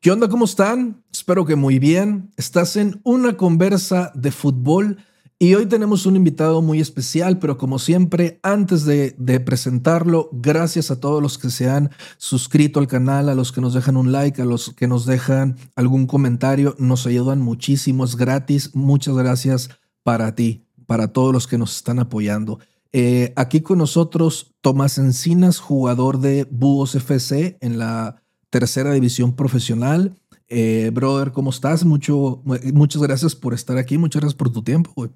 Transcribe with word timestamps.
¿Qué 0.00 0.10
onda? 0.10 0.28
¿Cómo 0.28 0.44
están? 0.44 1.02
Espero 1.10 1.46
que 1.46 1.56
muy 1.56 1.78
bien. 1.78 2.30
Estás 2.36 2.76
en 2.76 3.00
una 3.04 3.38
conversa 3.38 4.12
de 4.14 4.30
fútbol 4.30 4.98
y 5.38 5.54
hoy 5.54 5.66
tenemos 5.66 6.04
un 6.04 6.14
invitado 6.14 6.62
muy 6.62 6.78
especial, 6.80 7.38
pero 7.38 7.58
como 7.58 7.78
siempre, 7.78 8.38
antes 8.42 8.84
de, 8.84 9.14
presentarlo, 9.40 10.28
gracias 10.32 10.90
a 10.90 11.00
todos 11.00 11.22
los 11.22 11.38
que 11.38 11.50
se 11.50 11.68
han 11.68 11.90
suscrito 12.18 12.80
al 12.80 12.86
canal, 12.86 13.28
a 13.28 13.34
los 13.34 13.50
que 13.50 13.60
nos 13.60 13.74
dejan 13.74 13.96
un 13.96 14.12
like, 14.12 14.42
a 14.42 14.44
los 14.44 14.74
que 14.74 14.86
nos 14.86 15.06
dejan 15.06 15.56
algún 15.74 16.06
comentario, 16.06 16.76
nos 16.78 17.06
ayudan 17.06 17.40
muchísimo, 17.40 18.04
es 18.04 18.16
gratis. 18.16 18.74
Muchas 18.74 19.16
gracias 19.16 19.70
para 20.02 20.34
ti, 20.34 20.66
para 20.86 21.14
todos 21.14 21.32
los 21.32 21.46
que 21.46 21.58
nos 21.58 21.76
están 21.76 21.98
apoyando. 21.98 22.58
Eh, 22.96 23.32
aquí 23.34 23.60
con 23.60 23.78
nosotros 23.78 24.54
Tomás 24.60 24.98
Encinas, 24.98 25.58
jugador 25.58 26.20
de 26.20 26.46
Búhos 26.48 26.94
FC 26.94 27.58
en 27.60 27.76
la 27.76 28.22
tercera 28.50 28.92
división 28.92 29.34
profesional. 29.34 30.14
Eh, 30.46 30.92
brother, 30.94 31.32
¿cómo 31.32 31.50
estás? 31.50 31.84
Mucho, 31.84 32.40
muchas 32.72 33.02
gracias 33.02 33.34
por 33.34 33.52
estar 33.52 33.78
aquí, 33.78 33.98
muchas 33.98 34.20
gracias 34.20 34.36
por 34.36 34.52
tu 34.52 34.62
tiempo, 34.62 34.92
güey. 34.94 35.10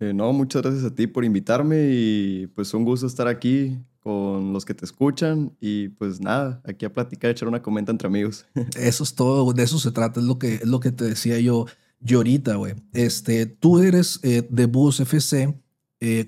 Eh, 0.00 0.14
no, 0.14 0.32
muchas 0.32 0.62
gracias 0.62 0.82
a 0.82 0.94
ti 0.94 1.06
por 1.06 1.26
invitarme 1.26 1.90
y 1.90 2.46
pues 2.54 2.72
un 2.72 2.86
gusto 2.86 3.06
estar 3.06 3.28
aquí 3.28 3.76
con 4.00 4.54
los 4.54 4.64
que 4.64 4.72
te 4.72 4.86
escuchan 4.86 5.54
y 5.60 5.90
pues 5.90 6.22
nada, 6.22 6.62
aquí 6.64 6.86
a 6.86 6.92
platicar, 6.94 7.30
echar 7.30 7.48
una 7.48 7.60
comenta 7.60 7.92
entre 7.92 8.08
amigos. 8.08 8.46
Eso 8.78 9.04
es 9.04 9.14
todo, 9.14 9.52
de 9.52 9.62
eso 9.62 9.78
se 9.78 9.92
trata, 9.92 10.20
es 10.20 10.26
lo 10.26 10.38
que, 10.38 10.54
es 10.54 10.66
lo 10.66 10.80
que 10.80 10.90
te 10.90 11.04
decía 11.04 11.38
yo, 11.38 11.66
yo 12.00 12.20
ahorita, 12.20 12.54
güey. 12.54 12.76
Este, 12.94 13.44
tú 13.44 13.80
eres 13.80 14.20
eh, 14.22 14.46
de 14.48 14.64
Bus 14.64 15.00
FC, 15.00 15.54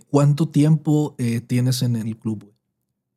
¿cuánto 0.09 0.49
tiempo 0.49 1.17
tienes 1.47 1.83
en 1.83 1.97
el 1.97 2.17
club? 2.17 2.53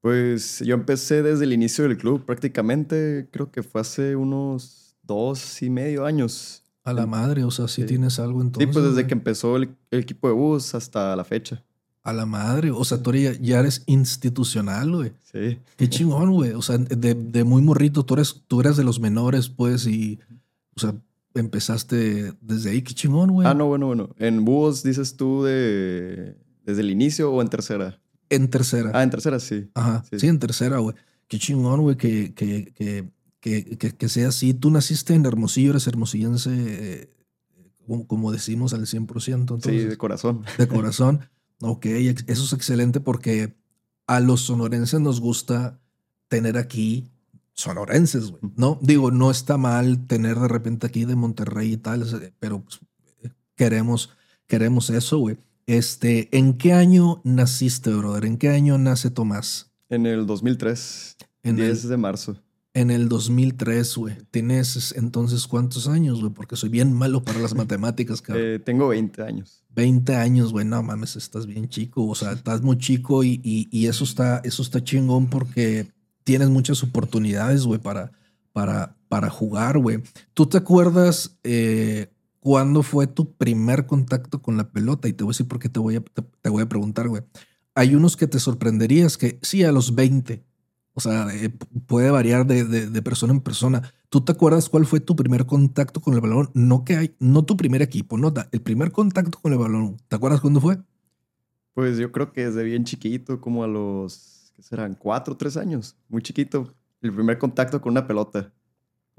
Pues 0.01 0.59
yo 0.65 0.75
empecé 0.75 1.21
desde 1.21 1.43
el 1.43 1.53
inicio 1.53 1.83
del 1.83 1.97
club, 1.97 2.23
prácticamente 2.25 3.27
creo 3.31 3.51
que 3.51 3.63
fue 3.63 3.81
hace 3.81 4.15
unos 4.15 4.95
dos 5.03 5.61
y 5.61 5.69
medio 5.69 6.05
años. 6.05 6.63
A 6.85 6.93
la 6.93 7.05
madre, 7.05 7.43
o 7.43 7.51
sea, 7.51 7.67
si 7.67 7.83
tienes 7.83 8.19
algo 8.19 8.41
entonces. 8.41 8.69
Sí, 8.69 8.73
pues 8.73 8.93
desde 8.93 9.05
que 9.05 9.13
empezó 9.13 9.57
el, 9.57 9.75
equipo 9.91 10.27
de 10.27 10.33
bus 10.33 10.73
hasta 10.73 11.15
la 11.15 11.23
fecha. 11.23 11.63
A 12.03 12.13
la 12.13 12.25
madre, 12.25 12.71
o 12.71 12.83
sea, 12.85 13.03
tú 13.03 13.11
ya, 13.13 13.59
eres 13.59 13.83
institucional, 13.85 14.95
güey. 14.95 15.11
Sí. 15.31 15.59
Qué 15.75 15.89
chingón, 15.89 16.31
güey. 16.31 16.53
O 16.53 16.61
sea, 16.61 16.77
de, 16.77 17.43
muy 17.43 17.61
morrito, 17.61 18.05
tú 18.05 18.13
eres, 18.15 18.43
tú 18.47 18.61
eres 18.61 18.77
de 18.77 18.85
los 18.85 18.99
menores, 18.99 19.49
pues, 19.49 19.85
y, 19.85 20.19
o 20.75 20.79
sea, 20.79 20.95
empezaste 21.35 22.33
desde 22.41 22.71
ahí, 22.71 22.81
qué 22.81 22.93
chingón, 22.93 23.31
güey. 23.31 23.47
Ah, 23.47 23.53
no, 23.53 23.67
bueno, 23.67 23.87
bueno. 23.87 24.09
En 24.17 24.45
bus 24.45 24.81
dices 24.81 25.17
tú 25.17 25.43
de 25.43 26.37
desde 26.69 26.81
el 26.81 26.91
inicio 26.91 27.31
o 27.31 27.41
en 27.41 27.49
tercera. 27.49 27.99
En 28.29 28.49
tercera. 28.49 28.91
Ah, 28.93 29.03
en 29.03 29.09
tercera, 29.09 29.39
sí. 29.39 29.69
Ajá. 29.73 30.03
Sí, 30.15 30.27
en 30.27 30.39
tercera, 30.39 30.77
güey. 30.77 30.95
Qué 31.27 31.39
chingón, 31.39 31.81
güey, 31.81 31.97
que, 31.97 32.33
que, 32.33 32.73
que, 32.73 33.09
que, 33.39 33.95
que, 33.95 34.09
sea 34.09 34.29
así. 34.29 34.53
Tú 34.53 34.69
naciste 34.71 35.13
en 35.13 35.25
Hermosillo, 35.25 35.71
eres 35.71 35.87
hermosillense, 35.87 36.51
eh, 36.53 37.13
como, 38.07 38.31
decimos, 38.31 38.73
al 38.73 38.85
100%. 38.85 39.33
Entonces, 39.33 39.81
sí, 39.81 39.87
de 39.87 39.97
corazón. 39.97 40.43
De 40.57 40.67
corazón. 40.67 41.21
ok, 41.61 41.85
eso 41.85 42.43
es 42.45 42.53
excelente 42.53 42.99
porque 42.99 43.55
a 44.07 44.19
los 44.19 44.41
sonorenses 44.41 44.99
nos 44.99 45.19
gusta 45.19 45.79
tener 46.27 46.57
aquí 46.57 47.09
sonorenses, 47.53 48.31
güey. 48.31 48.41
No, 48.55 48.79
digo, 48.81 49.11
no 49.11 49.31
está 49.31 49.57
mal 49.57 50.05
tener 50.07 50.39
de 50.39 50.47
repente 50.47 50.87
aquí 50.87 51.05
de 51.05 51.15
Monterrey 51.15 51.73
y 51.73 51.77
tal, 51.77 52.33
pero 52.39 52.61
pues, 52.61 52.79
queremos, 53.55 54.11
queremos 54.47 54.89
eso, 54.89 55.17
güey. 55.17 55.37
Este, 55.69 56.35
¿en 56.35 56.53
qué 56.53 56.73
año 56.73 57.21
naciste, 57.23 57.93
brother? 57.93 58.25
¿En 58.25 58.37
qué 58.37 58.49
año 58.49 58.79
nace 58.79 59.11
Tomás? 59.11 59.71
En 59.89 60.07
el 60.07 60.25
2003. 60.25 61.15
En 61.43 61.57
10 61.57 61.89
de 61.89 61.95
marzo. 61.95 62.41
En 62.73 62.89
el 62.89 63.07
2003, 63.07 63.95
güey. 63.97 64.17
¿Tienes 64.31 64.95
entonces 64.97 65.45
cuántos 65.45 65.87
años, 65.87 66.21
güey? 66.21 66.33
Porque 66.33 66.55
soy 66.55 66.69
bien 66.69 66.91
malo 66.91 67.21
para 67.21 67.37
las 67.37 67.53
matemáticas, 67.53 68.19
cabrón. 68.19 68.45
Eh, 68.47 68.57
tengo 68.57 68.87
20 68.87 69.21
años. 69.21 69.63
20 69.75 70.15
años, 70.15 70.51
güey. 70.51 70.65
No 70.65 70.81
mames, 70.81 71.15
estás 71.15 71.45
bien 71.45 71.69
chico. 71.69 72.07
O 72.07 72.15
sea, 72.15 72.31
estás 72.31 72.63
muy 72.63 72.79
chico 72.79 73.23
y, 73.23 73.39
y, 73.43 73.85
eso, 73.85 74.05
está, 74.05 74.41
eso 74.43 74.63
está 74.63 74.83
chingón 74.83 75.29
porque 75.29 75.91
tienes 76.23 76.49
muchas 76.49 76.81
oportunidades, 76.81 77.65
güey, 77.65 77.79
para, 77.79 78.11
para, 78.53 78.97
para 79.07 79.29
jugar, 79.29 79.77
güey. 79.77 80.01
¿Tú 80.33 80.47
te 80.47 80.57
acuerdas 80.57 81.37
eh, 81.43 82.07
¿cuándo 82.49 82.81
fue 82.81 83.05
tu 83.05 83.35
primer 83.35 83.85
contacto 83.85 84.41
con 84.41 84.57
la 84.57 84.71
pelota? 84.71 85.07
Y 85.07 85.13
te 85.13 85.23
voy 85.23 85.29
a 85.29 85.33
decir 85.33 85.47
por 85.47 85.59
qué 85.59 85.69
te 85.69 85.79
voy 85.79 85.97
a, 85.97 86.01
te, 86.01 86.49
voy 86.49 86.63
a 86.63 86.67
preguntar, 86.67 87.07
güey. 87.07 87.21
Hay 87.75 87.93
unos 87.93 88.17
que 88.17 88.25
te 88.25 88.39
sorprenderías 88.39 89.19
que 89.19 89.37
sí, 89.43 89.63
a 89.63 89.71
los 89.71 89.93
20. 89.93 90.43
O 90.95 90.99
sea, 90.99 91.27
eh, 91.31 91.53
puede 91.85 92.09
variar 92.09 92.47
de, 92.47 92.63
de, 92.65 93.01
persona 93.03 93.33
en 93.33 93.41
persona. 93.41 93.93
¿Tú 94.09 94.21
te 94.21 94.31
acuerdas 94.31 94.67
cuál 94.67 94.87
fue 94.87 94.99
tu 94.99 95.15
primer 95.15 95.45
contacto 95.45 96.01
con 96.01 96.15
el 96.15 96.21
balón? 96.21 96.49
No 96.55 96.85
que 96.85 96.95
hay, 96.95 97.15
no 97.19 97.45
tu 97.45 97.55
primer 97.55 97.83
equipo, 97.83 98.17
nota, 98.17 98.49
el 98.51 98.63
primer 98.63 98.91
contacto 98.91 99.37
con 99.39 99.53
el 99.53 99.59
balón. 99.59 99.97
¿Te 100.07 100.15
acuerdas 100.15 100.41
cuándo 100.41 100.59
fue? 100.59 100.79
Pues 101.75 101.99
yo 101.99 102.11
creo 102.11 102.33
que 102.33 102.47
desde 102.47 102.63
bien 102.63 102.83
chiquito, 102.83 103.39
como 103.39 103.63
a 103.63 103.67
los, 103.67 104.53
¿qué 104.55 104.63
serán? 104.63 104.95
Cuatro 104.95 105.37
tres 105.37 105.55
años. 105.55 105.95
Muy 106.07 106.23
chiquito. 106.23 106.73
El 106.99 107.13
primer 107.13 107.37
contacto 107.37 107.79
con 107.79 107.91
una 107.91 108.07
pelota. 108.07 108.51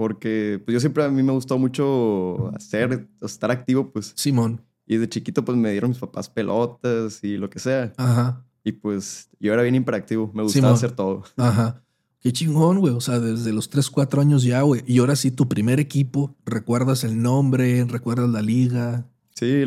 Porque 0.00 0.62
pues 0.64 0.72
yo 0.72 0.80
siempre 0.80 1.04
a 1.04 1.10
mí 1.10 1.22
me 1.22 1.32
gustó 1.32 1.58
mucho 1.58 2.48
hacer, 2.56 3.06
estar 3.20 3.50
activo, 3.50 3.92
pues. 3.92 4.14
Simón. 4.16 4.62
Y 4.86 4.96
de 4.96 5.06
chiquito 5.06 5.44
pues 5.44 5.58
me 5.58 5.70
dieron 5.72 5.90
mis 5.90 5.98
papás 5.98 6.30
pelotas 6.30 7.22
y 7.22 7.36
lo 7.36 7.50
que 7.50 7.58
sea. 7.58 7.92
Ajá. 7.98 8.42
Y 8.64 8.72
pues 8.72 9.28
yo 9.38 9.52
era 9.52 9.60
bien 9.60 9.74
imperactivo, 9.74 10.30
me 10.32 10.42
gustaba 10.42 10.72
hacer 10.72 10.92
todo. 10.92 11.24
Ajá. 11.36 11.82
Qué 12.20 12.32
chingón, 12.32 12.78
güey. 12.78 12.94
O 12.94 13.02
sea, 13.02 13.20
desde 13.20 13.52
los 13.52 13.68
3, 13.68 13.90
4 13.90 14.22
años 14.22 14.42
ya, 14.42 14.62
güey. 14.62 14.82
Y 14.86 15.00
ahora 15.00 15.16
sí, 15.16 15.30
tu 15.32 15.48
primer 15.48 15.80
equipo, 15.80 16.34
¿recuerdas 16.46 17.04
el 17.04 17.20
nombre? 17.20 17.84
¿Recuerdas 17.84 18.30
la 18.30 18.40
liga? 18.40 19.06
Sí, 19.34 19.64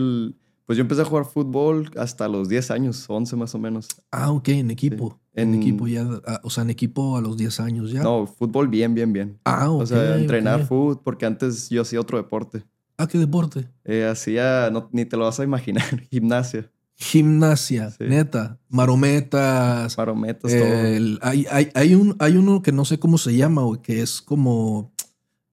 pues 0.65 0.77
yo 0.77 0.81
empecé 0.81 1.01
a 1.01 1.05
jugar 1.05 1.25
fútbol 1.25 1.91
hasta 1.97 2.27
los 2.27 2.47
10 2.47 2.71
años, 2.71 3.05
11 3.07 3.35
más 3.35 3.53
o 3.53 3.59
menos. 3.59 3.87
Ah, 4.11 4.31
ok, 4.31 4.49
en 4.49 4.71
equipo. 4.71 5.19
En, 5.33 5.55
equipo 5.55 5.87
ya, 5.87 6.07
ah, 6.25 6.39
o 6.43 6.49
sea, 6.49 6.63
en 6.63 6.69
equipo 6.69 7.17
a 7.17 7.21
los 7.21 7.37
10 7.37 7.59
años 7.59 7.91
ya. 7.91 8.03
No, 8.03 8.27
fútbol 8.27 8.67
bien, 8.67 8.93
bien, 8.93 9.11
bien. 9.11 9.39
Ah, 9.43 9.69
ok. 9.69 9.81
O 9.81 9.85
sea, 9.85 10.17
entrenar 10.17 10.65
fútbol, 10.65 11.01
porque 11.03 11.25
antes 11.25 11.69
yo 11.69 11.81
hacía 11.81 11.99
otro 11.99 12.17
deporte. 12.17 12.63
Ah, 12.97 13.07
¿qué 13.07 13.17
deporte? 13.17 13.67
Eh, 13.83 14.05
hacía, 14.05 14.69
no, 14.71 14.89
ni 14.91 15.05
te 15.05 15.17
lo 15.17 15.25
vas 15.25 15.39
a 15.39 15.43
imaginar, 15.43 15.83
gimnasia. 16.11 16.69
Gimnasia, 16.95 17.91
neta. 17.99 18.59
Marometas. 18.69 19.97
Marometas, 19.97 20.51
todo. 20.51 21.17
Hay, 21.21 21.45
hay, 21.51 21.69
hay, 21.73 21.95
un, 21.95 22.15
hay 22.19 22.37
uno 22.37 22.61
que 22.61 22.71
no 22.71 22.85
sé 22.85 22.99
cómo 22.99 23.17
se 23.17 23.35
llama, 23.35 23.63
güey, 23.63 23.81
que 23.81 24.01
es 24.01 24.21
como, 24.21 24.93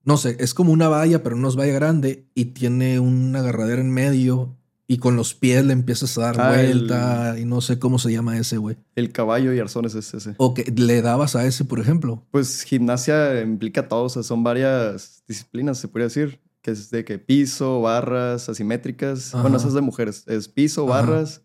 no 0.04 0.18
sé, 0.18 0.36
es 0.38 0.52
como 0.52 0.70
una 0.72 0.88
valla, 0.88 1.22
pero 1.22 1.36
no 1.36 1.48
es 1.48 1.56
valla 1.56 1.72
grande 1.72 2.28
y 2.34 2.46
tiene 2.46 3.00
una 3.00 3.40
agarradera 3.40 3.80
en 3.80 3.90
medio 3.90 4.59
y 4.90 4.98
con 4.98 5.14
los 5.14 5.34
pies 5.34 5.64
le 5.64 5.72
empiezas 5.72 6.18
a 6.18 6.22
dar 6.22 6.40
ah, 6.40 6.48
vuelta 6.48 7.36
y 7.38 7.44
no 7.44 7.60
sé 7.60 7.78
cómo 7.78 8.00
se 8.00 8.10
llama 8.10 8.36
ese, 8.36 8.56
güey. 8.56 8.76
El 8.96 9.12
caballo 9.12 9.54
y 9.54 9.60
arzones 9.60 9.94
es 9.94 10.12
ese. 10.14 10.34
¿O 10.36 10.52
que 10.52 10.64
le 10.64 11.00
dabas 11.00 11.36
a 11.36 11.46
ese, 11.46 11.64
por 11.64 11.78
ejemplo? 11.78 12.26
Pues 12.32 12.62
gimnasia 12.62 13.40
implica 13.40 13.86
todo, 13.86 14.02
o 14.02 14.08
sea, 14.08 14.24
son 14.24 14.42
varias 14.42 15.22
disciplinas, 15.28 15.78
se 15.78 15.86
podría 15.86 16.06
decir. 16.06 16.40
Que 16.60 16.72
es 16.72 16.90
de 16.90 17.04
que 17.04 17.20
piso, 17.20 17.80
barras 17.80 18.48
asimétricas. 18.48 19.30
Bueno, 19.40 19.58
esas 19.58 19.74
de 19.74 19.80
mujeres. 19.80 20.24
Es 20.26 20.48
piso, 20.48 20.86
barras, 20.86 21.42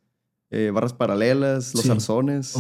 eh, 0.50 0.72
barras 0.74 0.94
paralelas, 0.94 1.76
los 1.76 1.88
arzones, 1.88 2.56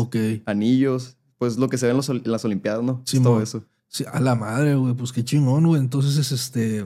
anillos. 0.45 1.17
Pues 1.39 1.57
lo 1.57 1.67
que 1.67 1.79
se 1.79 1.91
ve 1.91 1.93
en, 1.93 2.21
las 2.25 2.45
Olimpiadas, 2.45 2.83
¿no? 2.83 3.01
Sí, 3.05 3.19
todo 3.19 3.41
eso. 3.41 3.65
Sí, 3.87 4.05
a 4.13 4.19
la 4.19 4.35
madre, 4.35 4.75
güey. 4.75 4.93
Pues 4.93 5.11
qué 5.11 5.25
chingón, 5.25 5.65
güey. 5.65 5.81
Entonces 5.81 6.15
es 6.17 6.31
este 6.31 6.85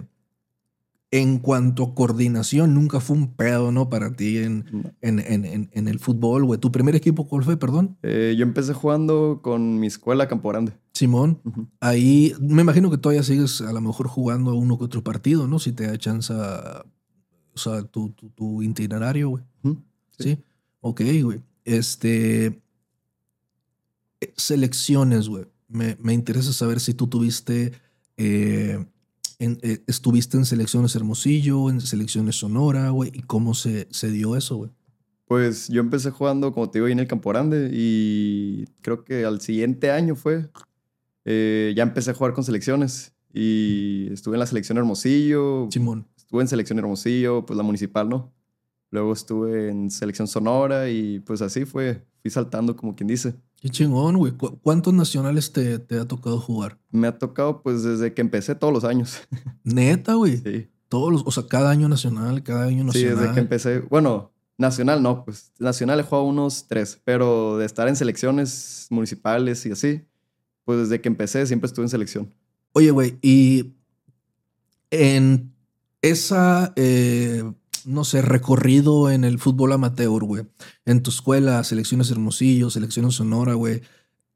en 1.11 1.39
cuanto 1.39 1.83
a 1.83 1.95
coordinación, 1.95 2.75
nunca 2.75 2.99
fue 2.99 3.17
un 3.17 3.33
pedo, 3.33 3.71
¿no? 3.71 3.89
Para 3.89 4.15
ti 4.15 4.37
en, 4.37 4.93
en, 5.01 5.19
en, 5.19 5.69
en 5.71 5.87
el 5.87 5.99
fútbol, 5.99 6.45
güey. 6.45 6.59
¿Tu 6.59 6.71
primer 6.71 6.95
equipo 6.95 7.27
cuál 7.27 7.43
fue, 7.43 7.57
perdón? 7.57 7.97
Eh, 8.03 8.35
yo 8.37 8.43
empecé 8.43 8.73
jugando 8.73 9.39
con 9.41 9.79
mi 9.79 9.87
escuela 9.87 10.27
Campo 10.27 10.49
Grande. 10.49 10.73
Simón, 10.93 11.41
ahí 11.79 12.33
me 12.39 12.61
imagino 12.61 12.91
que 12.91 12.97
todavía 12.97 13.23
sigues 13.23 13.61
a 13.61 13.73
lo 13.73 13.81
mejor 13.81 14.07
jugando 14.07 14.51
a 14.51 14.53
uno 14.53 14.77
que 14.77 14.85
otro 14.85 15.03
partido, 15.03 15.47
¿no? 15.47 15.57
Si 15.57 15.71
te 15.71 15.87
da 15.87 15.97
chance, 15.97 16.31
o 16.33 17.57
sea, 17.57 17.83
tu, 17.83 18.09
tu, 18.35 18.61
itinerario, 18.61 19.29
güey. 19.29 19.43
sí. 20.17 20.37
Ok, 20.81 21.01
güey. 21.23 21.41
Este. 21.65 22.61
Eh, 24.21 24.33
selecciones, 24.37 25.27
güey. 25.27 25.45
Me, 25.67 25.97
me 25.99 26.13
interesa 26.13 26.53
saber 26.53 26.79
si 26.79 26.93
tú 26.93 27.07
tuviste. 27.07 27.73
Eh, 28.17 28.85
eh, 29.39 29.83
estuviste 29.87 30.37
en 30.37 30.45
selecciones 30.45 30.95
Hermosillo, 30.95 31.69
en 31.69 31.81
selecciones 31.81 32.35
Sonora, 32.35 32.89
güey, 32.89 33.11
y 33.13 33.21
cómo 33.21 33.53
se, 33.53 33.87
se 33.89 34.11
dio 34.11 34.35
eso, 34.35 34.57
güey. 34.57 34.71
Pues 35.25 35.67
yo 35.69 35.79
empecé 35.79 36.11
jugando, 36.11 36.53
como 36.53 36.69
te 36.69 36.79
digo, 36.79 36.87
ahí 36.87 36.91
en 36.91 36.99
el 36.99 37.07
Campo 37.07 37.29
Grande 37.29 37.69
y 37.71 38.65
creo 38.81 39.05
que 39.05 39.25
al 39.25 39.41
siguiente 39.41 39.91
año 39.91 40.15
fue, 40.15 40.49
eh, 41.23 41.71
ya 41.75 41.83
empecé 41.83 42.11
a 42.11 42.13
jugar 42.15 42.33
con 42.33 42.43
selecciones 42.43 43.13
y 43.31 44.11
estuve 44.11 44.35
en 44.35 44.39
la 44.39 44.47
selección 44.47 44.77
Hermosillo. 44.77 45.67
Simón. 45.71 46.07
Estuve 46.17 46.41
en 46.41 46.47
selección 46.47 46.79
Hermosillo, 46.79 47.45
pues 47.45 47.55
la 47.55 47.63
municipal, 47.63 48.09
¿no? 48.09 48.33
Luego 48.91 49.13
estuve 49.13 49.69
en 49.69 49.91
selección 49.91 50.27
sonora 50.27 50.89
y 50.89 51.19
pues 51.19 51.41
así 51.41 51.65
fue, 51.65 52.05
fui 52.21 52.31
saltando 52.31 52.75
como 52.75 52.95
quien 52.95 53.07
dice. 53.07 53.35
Qué 53.61 53.69
chingón, 53.69 54.17
güey. 54.17 54.33
¿Cuántos 54.33 54.93
nacionales 54.93 55.51
te, 55.51 55.79
te, 55.79 55.99
ha 55.99 56.07
tocado 56.07 56.39
jugar? 56.39 56.77
Me 56.91 57.07
ha 57.07 57.17
tocado 57.17 57.61
pues 57.61 57.83
desde 57.83 58.13
que 58.13 58.21
empecé 58.21 58.55
todos 58.55 58.73
los 58.73 58.83
años. 58.83 59.19
Neta, 59.63 60.13
güey. 60.13 60.37
Sí. 60.37 60.67
Todos 60.87 61.11
los, 61.11 61.23
o 61.25 61.31
sea, 61.31 61.45
cada 61.47 61.69
año 61.69 61.87
nacional, 61.87 62.41
cada 62.41 62.65
año 62.65 62.83
nacional. 62.83 62.93
Sí, 63.11 63.19
desde 63.19 63.33
que 63.33 63.39
empecé. 63.39 63.79
Bueno, 63.81 64.31
nacional 64.59 65.01
no, 65.01 65.23
pues 65.23 65.53
nacional 65.59 65.99
he 65.99 66.03
jugado 66.03 66.25
unos 66.25 66.67
tres, 66.67 66.99
pero 67.03 67.57
de 67.57 67.65
estar 67.65 67.87
en 67.87 67.95
selecciones 67.95 68.87
municipales 68.89 69.65
y 69.65 69.71
así, 69.71 70.01
pues 70.65 70.79
desde 70.79 71.01
que 71.01 71.07
empecé 71.09 71.45
siempre 71.47 71.67
estuve 71.67 71.85
en 71.85 71.89
selección. 71.89 72.33
Oye, 72.73 72.91
güey, 72.91 73.17
y 73.21 73.73
en 74.91 75.53
esa, 76.01 76.73
eh, 76.75 77.43
no 77.85 78.03
sé, 78.03 78.21
recorrido 78.21 79.09
en 79.11 79.23
el 79.23 79.39
fútbol 79.39 79.73
amateur, 79.73 80.23
güey, 80.23 80.47
en 80.85 81.03
tu 81.03 81.09
escuela, 81.11 81.63
selecciones 81.63 82.11
Hermosillo, 82.11 82.69
selecciones 82.69 83.15
Sonora, 83.15 83.53
güey, 83.53 83.81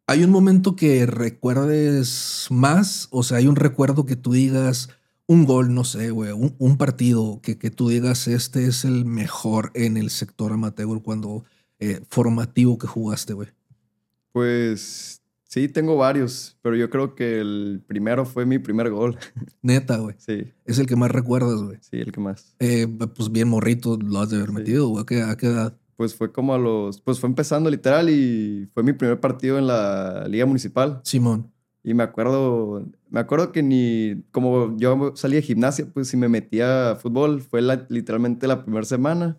¿hay 0.07 0.23
un 0.23 0.31
momento 0.31 0.75
que 0.75 1.05
recuerdes 1.05 2.47
más? 2.49 3.07
O 3.11 3.23
sea, 3.23 3.37
hay 3.37 3.47
un 3.47 3.55
recuerdo 3.55 4.05
que 4.05 4.15
tú 4.15 4.33
digas 4.33 4.89
un 5.25 5.45
gol, 5.45 5.73
no 5.73 5.83
sé, 5.85 6.11
güey, 6.11 6.31
un, 6.31 6.77
partido 6.77 7.39
que, 7.41 7.57
que, 7.57 7.71
tú 7.71 7.89
digas 7.89 8.27
este 8.27 8.65
es 8.67 8.83
el 8.83 9.05
mejor 9.05 9.71
en 9.73 9.97
el 9.97 10.09
sector 10.09 10.51
amateur 10.51 11.01
cuando 11.01 11.45
eh, 11.79 12.01
formativo 12.09 12.77
que 12.77 12.87
jugaste, 12.87 13.33
güey. 13.33 13.49
Pues 14.31 15.22
Sí, 15.53 15.67
tengo 15.67 15.95
varios, 15.95 16.57
pero 16.63 16.75
yo 16.75 16.89
creo 16.89 17.13
que 17.13 17.39
el 17.39 17.83
primero 17.85 18.25
fue 18.25 18.43
mi 18.43 18.57
primer 18.57 18.89
gol. 18.89 19.19
Neta, 19.61 19.97
güey. 19.97 20.15
Sí. 20.17 20.51
Es 20.65 20.79
el 20.79 20.87
que 20.87 20.95
más 20.95 21.11
recuerdas, 21.11 21.61
güey. 21.61 21.77
Sí, 21.79 21.97
el 21.97 22.11
que 22.11 22.19
más. 22.19 22.55
Eh, 22.57 22.87
pues 23.15 23.31
bien 23.31 23.49
morrito 23.49 23.99
lo 24.01 24.19
has 24.19 24.31
de 24.31 24.37
haber 24.37 24.51
metido, 24.51 24.87
güey. 24.87 25.03
¿A 25.21 25.37
qué 25.37 25.45
edad? 25.45 25.77
Pues 25.95 26.15
fue 26.15 26.31
como 26.31 26.55
a 26.55 26.57
los... 26.57 27.01
Pues 27.01 27.19
fue 27.19 27.29
empezando 27.29 27.69
literal 27.69 28.09
y 28.09 28.67
fue 28.73 28.81
mi 28.81 28.93
primer 28.93 29.19
partido 29.19 29.59
en 29.59 29.67
la 29.67 30.27
liga 30.27 30.47
municipal. 30.47 31.01
Simón. 31.03 31.51
Y 31.83 31.93
me 31.93 32.01
acuerdo, 32.01 32.87
me 33.11 33.19
acuerdo 33.19 33.51
que 33.51 33.61
ni, 33.61 34.23
como 34.31 34.75
yo 34.77 35.11
salí 35.15 35.35
de 35.35 35.43
gimnasia, 35.43 35.85
pues 35.93 36.07
si 36.07 36.17
me 36.17 36.29
metía 36.29 36.93
a 36.93 36.95
fútbol, 36.95 37.41
fue 37.41 37.61
literalmente 37.89 38.47
la 38.47 38.63
primera 38.63 38.85
semana. 38.85 39.37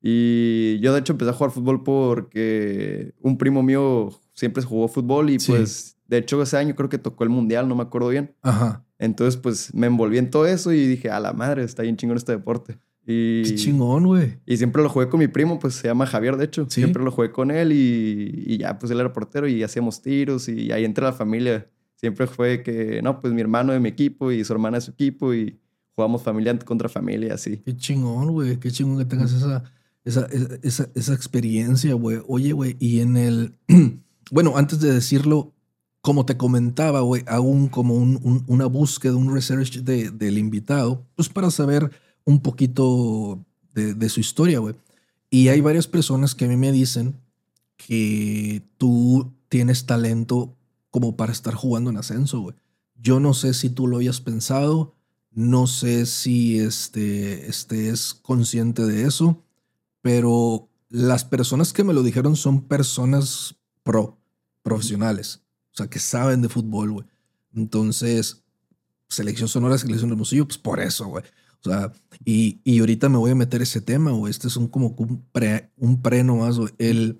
Y 0.00 0.78
yo 0.78 0.92
de 0.92 1.00
hecho 1.00 1.14
empecé 1.14 1.32
a 1.32 1.34
jugar 1.34 1.50
fútbol 1.50 1.82
porque 1.82 3.12
un 3.20 3.36
primo 3.36 3.64
mío 3.64 4.10
siempre 4.38 4.62
jugó 4.62 4.86
fútbol 4.86 5.30
y 5.30 5.38
pues 5.38 5.96
de 6.06 6.18
hecho 6.18 6.40
ese 6.40 6.56
año 6.56 6.76
creo 6.76 6.88
que 6.88 6.98
tocó 6.98 7.24
el 7.24 7.30
mundial, 7.30 7.68
no 7.68 7.74
me 7.74 7.82
acuerdo 7.82 8.08
bien. 8.08 8.34
Ajá. 8.42 8.84
Entonces 8.98 9.36
pues 9.36 9.74
me 9.74 9.88
envolví 9.88 10.16
en 10.18 10.30
todo 10.30 10.46
eso 10.46 10.72
y 10.72 10.86
dije, 10.86 11.10
a 11.10 11.18
la 11.18 11.32
madre, 11.32 11.64
está 11.64 11.82
bien 11.82 11.96
chingón 11.96 12.16
este 12.16 12.32
deporte. 12.32 12.78
Y, 13.04 13.42
Qué 13.42 13.54
chingón, 13.56 14.06
güey. 14.06 14.38
Y 14.46 14.58
siempre 14.58 14.82
lo 14.82 14.88
jugué 14.88 15.08
con 15.08 15.18
mi 15.18 15.28
primo, 15.28 15.58
pues 15.58 15.74
se 15.74 15.88
llama 15.88 16.06
Javier, 16.06 16.36
de 16.36 16.44
hecho. 16.44 16.66
Siempre 16.68 17.02
lo 17.02 17.10
jugué 17.10 17.32
con 17.32 17.50
él 17.50 17.72
y, 17.72 18.44
y, 18.46 18.58
ya, 18.58 18.78
pues 18.78 18.92
él 18.92 19.00
era 19.00 19.12
portero 19.12 19.48
y 19.48 19.62
hacíamos 19.62 20.02
tiros 20.02 20.48
y 20.48 20.70
ahí 20.72 20.84
entra 20.84 21.06
la 21.06 21.12
familia. 21.14 21.66
Siempre 21.94 22.26
fue 22.26 22.62
que, 22.62 23.00
no, 23.02 23.20
pues 23.20 23.32
mi 23.32 23.40
hermano 23.40 23.72
de 23.72 23.80
mi 23.80 23.88
equipo 23.88 24.30
y 24.30 24.44
su 24.44 24.52
hermana 24.52 24.76
de 24.76 24.82
su 24.82 24.90
equipo 24.90 25.32
y 25.34 25.58
jugamos 25.96 26.22
familia 26.22 26.56
contra 26.60 26.88
familia, 26.88 27.34
así. 27.34 27.56
Qué 27.56 27.74
chingón, 27.76 28.30
güey. 28.30 28.58
Qué 28.58 28.70
chingón 28.70 28.98
que 28.98 29.06
tengas 29.06 29.32
esa, 29.32 29.64
esa, 30.04 30.28
esa, 30.62 30.90
esa 30.94 31.14
experiencia, 31.14 31.94
güey. 31.94 32.20
Oye, 32.28 32.52
güey, 32.52 32.76
y 32.78 33.00
en 33.00 33.16
el... 33.16 33.54
bueno, 34.30 34.56
antes 34.56 34.80
de 34.80 34.92
decirlo, 34.92 35.52
como 36.00 36.24
te 36.24 36.36
comentaba, 36.36 37.00
güey, 37.00 37.24
un, 37.40 37.68
como 37.68 37.94
un, 37.94 38.44
una 38.46 38.66
búsqueda, 38.66 39.16
un 39.16 39.32
research 39.34 39.78
de, 39.78 40.10
del 40.10 40.38
invitado, 40.38 41.06
pues 41.16 41.28
para 41.28 41.50
saber 41.50 41.90
un 42.24 42.40
poquito 42.40 43.44
de, 43.74 44.08
su 44.08 44.20
historia, 44.20 44.58
güey. 44.58 44.74
Y 45.30 45.48
hay 45.48 45.60
varias 45.60 45.86
personas 45.86 46.34
que 46.34 46.44
a 46.44 46.48
mí 46.48 46.56
me 46.56 46.72
dicen 46.72 47.20
que 47.76 48.62
tú 48.76 49.32
tienes 49.48 49.86
talento 49.86 50.56
como 50.90 51.16
para 51.16 51.32
estar 51.32 51.54
jugando 51.54 51.90
en 51.90 51.96
ascenso, 51.96 52.40
güey. 52.40 52.56
Yo 53.00 53.20
no 53.20 53.34
sé 53.34 53.54
si 53.54 53.70
tú 53.70 53.86
lo 53.86 53.98
hayas 53.98 54.20
pensado, 54.20 54.94
no 55.30 55.66
sé 55.66 56.06
si 56.06 56.58
este, 56.58 57.48
consciente 58.22 58.84
de 58.84 59.04
eso, 59.04 59.44
pero 60.02 60.68
las 60.88 61.24
personas 61.24 61.72
que 61.72 61.84
me 61.84 61.94
lo 61.94 62.02
dijeron 62.02 62.34
son 62.34 62.62
personas 62.62 63.56
pro, 63.82 64.17
profesionales, 64.68 65.42
o 65.72 65.76
sea, 65.76 65.88
que 65.88 65.98
saben 65.98 66.42
de 66.42 66.48
fútbol, 66.48 66.92
güey. 66.92 67.06
Entonces, 67.54 68.44
selección 69.08 69.48
sonora, 69.48 69.78
selección 69.78 70.10
Hermosillo, 70.10 70.46
pues 70.46 70.58
por 70.58 70.80
eso, 70.80 71.06
güey. 71.06 71.24
O 71.60 71.68
sea, 71.68 71.92
y, 72.24 72.60
y, 72.62 72.78
ahorita 72.80 73.08
me 73.08 73.18
voy 73.18 73.32
a 73.32 73.34
meter 73.34 73.62
ese 73.62 73.80
tema, 73.80 74.12
güey. 74.12 74.30
Este 74.30 74.46
es 74.46 74.56
un 74.56 74.68
como 74.68 74.94
un 74.96 75.24
pre, 75.32 75.70
un 75.76 76.00
pre 76.00 76.22
güey. 76.22 76.72
El, 76.78 77.18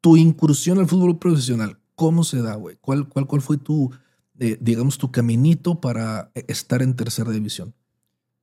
tu 0.00 0.16
incursión 0.16 0.78
al 0.78 0.88
fútbol 0.88 1.18
profesional, 1.18 1.78
¿cómo 1.94 2.24
se 2.24 2.42
da, 2.42 2.56
güey? 2.56 2.76
¿Cuál, 2.80 3.08
cuál, 3.08 3.26
¿Cuál 3.26 3.42
fue 3.42 3.58
tu, 3.58 3.92
eh, 4.38 4.58
digamos, 4.60 4.98
tu 4.98 5.12
caminito 5.12 5.80
para 5.80 6.30
eh, 6.34 6.44
estar 6.48 6.82
en 6.82 6.96
tercera 6.96 7.30
división? 7.30 7.74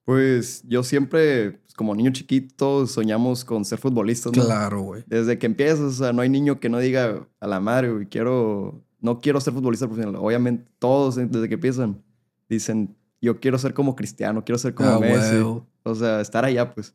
Pues 0.05 0.63
yo 0.67 0.83
siempre, 0.83 1.60
como 1.75 1.95
niño 1.95 2.11
chiquito, 2.11 2.87
soñamos 2.87 3.45
con 3.45 3.65
ser 3.65 3.79
futbolistas, 3.79 4.35
¿no? 4.35 4.43
Claro, 4.43 4.81
güey. 4.81 5.03
Desde 5.07 5.37
que 5.37 5.45
empiezas, 5.45 5.79
o 5.79 5.91
sea, 5.91 6.13
no 6.13 6.21
hay 6.21 6.29
niño 6.29 6.59
que 6.59 6.69
no 6.69 6.79
diga 6.79 7.27
a 7.39 7.47
la 7.47 7.59
madre, 7.59 7.91
güey, 7.91 8.05
quiero, 8.07 8.83
no 8.99 9.19
quiero 9.19 9.39
ser 9.41 9.53
futbolista 9.53 9.87
profesional. 9.87 10.21
Obviamente, 10.21 10.65
todos 10.79 11.15
desde 11.15 11.47
que 11.47 11.55
empiezan 11.55 12.01
dicen, 12.49 12.95
yo 13.21 13.39
quiero 13.39 13.57
ser 13.57 13.73
como 13.73 13.95
Cristiano, 13.95 14.43
quiero 14.43 14.57
ser 14.57 14.73
como 14.73 14.89
ah, 14.89 14.99
Messi. 14.99 15.37
O 15.83 15.95
sea, 15.95 16.21
estar 16.21 16.45
allá, 16.45 16.73
pues. 16.73 16.93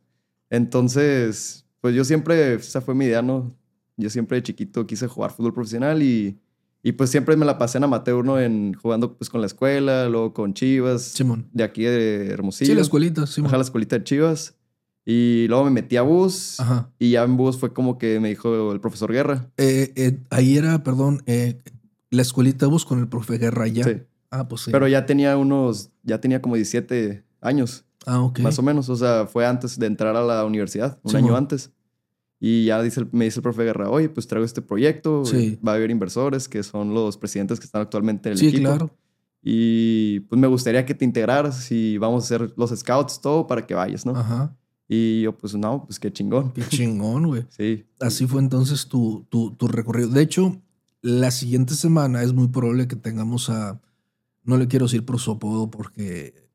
Entonces, 0.50 1.66
pues 1.80 1.94
yo 1.94 2.04
siempre, 2.04 2.54
esa 2.54 2.80
fue 2.80 2.94
mi 2.94 3.06
idea, 3.06 3.22
¿no? 3.22 3.54
Yo 3.96 4.10
siempre 4.10 4.36
de 4.36 4.42
chiquito 4.42 4.86
quise 4.86 5.08
jugar 5.08 5.32
fútbol 5.32 5.54
profesional 5.54 6.02
y 6.02 6.38
y 6.86 6.92
pues 6.92 7.10
siempre 7.10 7.36
me 7.36 7.44
la 7.44 7.58
pasé 7.58 7.78
en 7.78 7.84
amateur, 7.84 8.24
¿no? 8.24 8.38
En, 8.38 8.72
jugando 8.74 9.16
pues 9.18 9.28
con 9.28 9.40
la 9.40 9.48
escuela, 9.48 10.08
luego 10.08 10.32
con 10.32 10.54
Chivas. 10.54 11.02
Simón. 11.02 11.48
De 11.52 11.64
aquí 11.64 11.82
de 11.82 12.28
Hermosillo. 12.28 12.68
Sí, 12.70 12.76
la 12.76 12.82
escuelita, 12.82 13.26
Simón. 13.26 13.48
Ajá, 13.48 13.56
la 13.56 13.64
escuelita 13.64 13.98
de 13.98 14.04
Chivas. 14.04 14.54
Y 15.08 15.46
luego 15.46 15.64
me 15.64 15.70
metí 15.70 15.96
a 15.96 16.02
bus. 16.02 16.58
Ajá. 16.58 16.90
Y 16.98 17.12
ya 17.12 17.22
en 17.22 17.36
bus 17.36 17.56
fue 17.56 17.72
como 17.72 17.96
que 17.96 18.18
me 18.18 18.28
dijo 18.28 18.72
el 18.72 18.80
profesor 18.80 19.12
Guerra. 19.12 19.48
Eh, 19.56 19.92
eh, 19.94 20.18
ahí 20.30 20.58
era, 20.58 20.82
perdón, 20.82 21.22
eh, 21.26 21.62
la 22.10 22.22
escuelita 22.22 22.66
bus 22.66 22.84
con 22.84 22.98
el 22.98 23.08
profe 23.08 23.38
Guerra 23.38 23.68
ya. 23.68 23.84
Sí. 23.84 24.02
Ah, 24.32 24.48
pues 24.48 24.62
sí. 24.62 24.72
Pero 24.72 24.88
ya 24.88 25.06
tenía 25.06 25.36
unos, 25.36 25.90
ya 26.02 26.20
tenía 26.20 26.42
como 26.42 26.56
17 26.56 27.24
años. 27.40 27.84
Ah, 28.04 28.20
ok. 28.20 28.40
Más 28.40 28.58
o 28.58 28.62
menos. 28.62 28.88
O 28.88 28.96
sea, 28.96 29.28
fue 29.28 29.46
antes 29.46 29.78
de 29.78 29.86
entrar 29.86 30.16
a 30.16 30.22
la 30.22 30.44
universidad, 30.44 30.98
un 31.04 31.14
año 31.14 31.36
antes. 31.36 31.70
Y 32.40 32.64
ya 32.66 32.82
dice, 32.82 33.06
me 33.12 33.26
dice 33.26 33.38
el 33.38 33.42
profe 33.44 33.62
Guerra, 33.62 33.88
oye, 33.88 34.08
pues 34.08 34.26
traigo 34.26 34.44
este 34.44 34.60
proyecto, 34.60 35.22
va 35.66 35.72
a 35.72 35.74
haber 35.76 35.90
inversores 35.90 36.48
que 36.48 36.64
son 36.64 36.92
los 36.92 37.16
presidentes 37.16 37.60
que 37.60 37.64
están 37.64 37.80
actualmente 37.80 38.28
en 38.28 38.32
el 38.32 38.38
sí, 38.38 38.48
equipo. 38.48 38.64
claro. 38.64 38.90
Y 39.40 40.20
pues 40.20 40.40
me 40.40 40.48
gustaría 40.48 40.84
que 40.84 40.94
te 40.94 41.04
integraras 41.04 41.70
y 41.70 41.96
vamos 41.98 42.24
a 42.24 42.26
hacer 42.26 42.52
los 42.56 42.70
scouts, 42.70 43.20
todo 43.20 43.46
para 43.46 43.64
que 43.64 43.74
vayas, 43.74 44.04
¿no? 44.04 44.16
Ajá. 44.16 44.56
Y 44.88 45.22
yo, 45.22 45.36
pues 45.36 45.54
no, 45.54 45.84
pues 45.84 45.98
qué 45.98 46.12
chingón. 46.12 46.52
Qué 46.52 46.62
chingón, 46.68 47.26
güey. 47.26 47.44
sí. 47.48 47.84
Así 48.00 48.26
fue 48.26 48.40
entonces 48.40 48.86
tu, 48.86 49.26
tu, 49.28 49.52
tu, 49.52 49.68
recorrido. 49.68 50.08
De 50.08 50.22
hecho, 50.22 50.60
la 51.02 51.30
siguiente 51.30 51.74
semana 51.74 52.22
es 52.22 52.32
muy 52.32 52.48
probable 52.48 52.86
que 52.86 52.96
tengamos 52.96 53.50
a, 53.50 53.80
no 54.44 54.56
le 54.56 54.68
quiero 54.68 54.86
decir 54.86 55.04
por 55.04 55.18
su 55.18 55.32
apodo 55.32 55.70
porque 55.70 56.48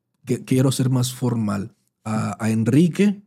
quiero 0.46 0.72
ser 0.72 0.88
más 0.88 1.12
formal, 1.12 1.74
a, 2.04 2.42
a 2.42 2.50
Enrique 2.50 3.22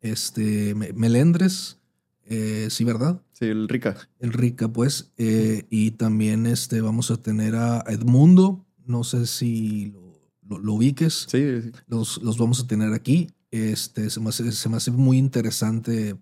este, 0.00 0.74
Melendres 0.74 1.78
eh, 2.26 2.68
sí, 2.70 2.84
¿verdad? 2.84 3.20
Sí, 3.32 3.46
el 3.46 3.68
Rica. 3.68 3.96
El 4.18 4.32
Rica, 4.32 4.68
pues. 4.68 5.12
Eh, 5.18 5.66
y 5.70 5.92
también 5.92 6.46
este, 6.46 6.80
vamos 6.80 7.10
a 7.10 7.16
tener 7.16 7.54
a 7.54 7.84
Edmundo. 7.86 8.64
No 8.86 9.04
sé 9.04 9.26
si 9.26 9.94
lo, 10.48 10.58
lo, 10.58 10.74
ubiques. 10.74 11.26
Sí, 11.28 11.72
Los, 11.86 12.22
los, 12.22 12.38
vamos 12.38 12.60
a 12.60 12.66
tener 12.66 12.92
aquí. 12.92 13.28
Este, 13.54 14.10
se, 14.10 14.18
me 14.18 14.30
hace, 14.30 14.50
se 14.50 14.68
me 14.68 14.78
hace 14.78 14.90
muy 14.90 15.16
interesante 15.16 16.16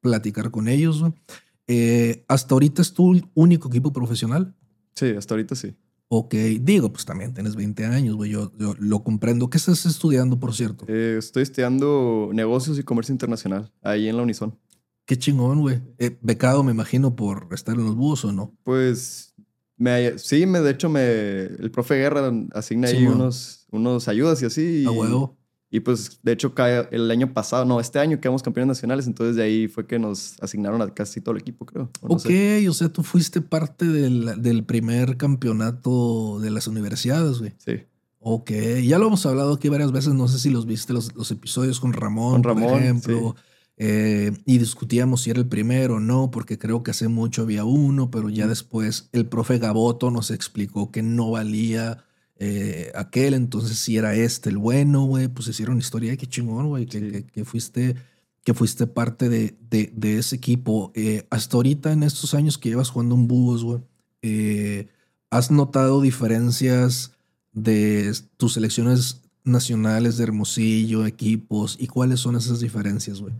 platicar 0.00 0.50
con 0.50 0.68
ellos. 0.68 1.04
Eh, 1.66 2.24
¿Hasta 2.28 2.54
ahorita 2.54 2.80
es 2.80 2.94
tu 2.94 3.20
único 3.34 3.68
equipo 3.68 3.92
profesional? 3.92 4.54
Sí, 4.94 5.10
hasta 5.10 5.34
ahorita 5.34 5.54
sí. 5.54 5.76
Ok, 6.08 6.34
digo, 6.62 6.90
pues 6.90 7.04
también 7.04 7.34
tienes 7.34 7.56
20 7.56 7.84
años, 7.84 8.16
güey, 8.16 8.30
yo, 8.30 8.52
yo, 8.56 8.74
lo 8.78 9.04
comprendo. 9.04 9.50
¿Qué 9.50 9.58
estás 9.58 9.84
estudiando, 9.84 10.40
por 10.40 10.54
cierto? 10.54 10.86
estoy 10.88 11.42
estudiando 11.42 12.30
negocios 12.32 12.78
y 12.78 12.84
comercio 12.84 13.12
internacional, 13.12 13.70
ahí 13.82 14.08
en 14.08 14.16
la 14.16 14.22
Unison. 14.22 14.58
Qué 15.04 15.18
chingón, 15.18 15.60
güey. 15.60 15.82
Eh, 15.98 16.16
becado, 16.22 16.62
me 16.62 16.72
imagino, 16.72 17.14
por 17.16 17.48
estar 17.52 17.74
en 17.74 17.84
los 17.84 17.96
búhos 17.96 18.24
o 18.24 18.32
no. 18.32 18.56
Pues 18.62 19.34
me, 19.76 20.18
sí, 20.18 20.46
me, 20.46 20.60
de 20.60 20.70
hecho, 20.70 20.88
me, 20.88 21.02
el 21.42 21.70
profe 21.70 21.96
Guerra 21.96 22.32
asigna 22.54 22.88
ahí 22.88 23.06
unos, 23.06 23.66
unos 23.70 24.08
ayudas 24.08 24.40
y 24.40 24.46
así. 24.46 24.84
A 24.86 24.90
huevo. 24.90 25.36
Y 25.76 25.80
pues, 25.80 26.20
de 26.22 26.32
hecho, 26.32 26.54
el 26.90 27.10
año 27.10 27.34
pasado, 27.34 27.66
no, 27.66 27.80
este 27.80 27.98
año 27.98 28.18
quedamos 28.18 28.42
campeones 28.42 28.68
nacionales, 28.68 29.06
entonces 29.06 29.36
de 29.36 29.42
ahí 29.42 29.68
fue 29.68 29.86
que 29.86 29.98
nos 29.98 30.40
asignaron 30.40 30.80
a 30.80 30.88
casi 30.94 31.20
todo 31.20 31.34
el 31.34 31.42
equipo, 31.42 31.66
creo. 31.66 31.90
ok, 32.00 32.30
o 32.66 32.72
sea, 32.72 32.88
tú 32.88 33.02
fuiste 33.02 33.42
parte 33.42 33.84
del, 33.84 34.40
del, 34.40 34.64
primer 34.64 35.18
campeonato 35.18 36.38
de 36.40 36.50
las 36.50 36.66
universidades, 36.66 37.40
güey. 37.40 37.52
Sí. 37.58 37.82
Ok, 38.20 38.52
ya 38.84 38.98
lo 38.98 39.08
hemos 39.08 39.26
hablado 39.26 39.52
aquí 39.52 39.68
varias 39.68 39.92
veces, 39.92 40.14
no 40.14 40.28
sé 40.28 40.38
si 40.38 40.48
los 40.48 40.64
viste 40.64 40.94
los, 40.94 41.14
los 41.14 41.30
episodios 41.30 41.78
con 41.78 41.92
Ramón, 41.92 42.42
Con 42.42 42.44
Ramón, 42.44 42.70
por 42.70 42.80
ejemplo, 42.80 43.36
eh, 43.76 44.32
y 44.46 44.56
discutíamos 44.56 45.20
si 45.20 45.30
era 45.30 45.40
el 45.40 45.46
primero 45.46 45.96
o 45.96 46.00
no, 46.00 46.30
porque 46.30 46.58
creo 46.58 46.82
que 46.82 46.92
hace 46.92 47.08
mucho 47.08 47.42
había 47.42 47.66
uno, 47.66 48.10
pero 48.10 48.30
ya 48.30 48.46
después 48.46 49.10
el 49.12 49.26
profe 49.26 49.58
Gaboto 49.58 50.10
nos 50.10 50.30
explicó 50.30 50.90
que 50.90 51.02
no 51.02 51.32
valía 51.32 52.05
eh, 52.38 52.92
aquel, 52.94 53.34
entonces 53.34 53.78
si 53.78 53.96
era 53.96 54.14
este 54.14 54.50
el 54.50 54.58
bueno, 54.58 55.04
güey, 55.04 55.28
pues 55.28 55.48
hicieron 55.48 55.78
historia, 55.78 56.16
qué 56.16 56.26
chingón, 56.26 56.68
güey, 56.68 56.86
que, 56.86 56.98
Sí. 57.00 57.10
que- 57.10 57.24
que 57.26 57.44
fuiste 57.44 57.94
que 58.44 58.54
fuiste 58.54 58.86
parte 58.86 59.28
de, 59.28 59.56
de- 59.70 59.92
de 59.96 60.18
ese 60.18 60.36
equipo. 60.36 60.92
Eh, 60.94 61.26
hasta 61.30 61.56
ahorita, 61.56 61.90
en 61.92 62.04
estos 62.04 62.32
años 62.32 62.58
que 62.58 62.68
llevas 62.68 62.90
jugando 62.90 63.16
en 63.16 63.26
Búhos, 63.26 63.64
güey, 63.64 63.80
eh, 64.22 64.86
¿has 65.30 65.50
notado 65.50 66.00
diferencias 66.00 67.10
de 67.52 68.14
tus 68.36 68.52
selecciones 68.54 69.22
nacionales 69.42 70.16
de 70.16 70.22
Hermosillo, 70.24 71.06
equipos? 71.06 71.76
¿Y 71.80 71.88
cuáles 71.88 72.20
son 72.20 72.36
esas 72.36 72.60
diferencias, 72.60 73.20
güey? 73.20 73.34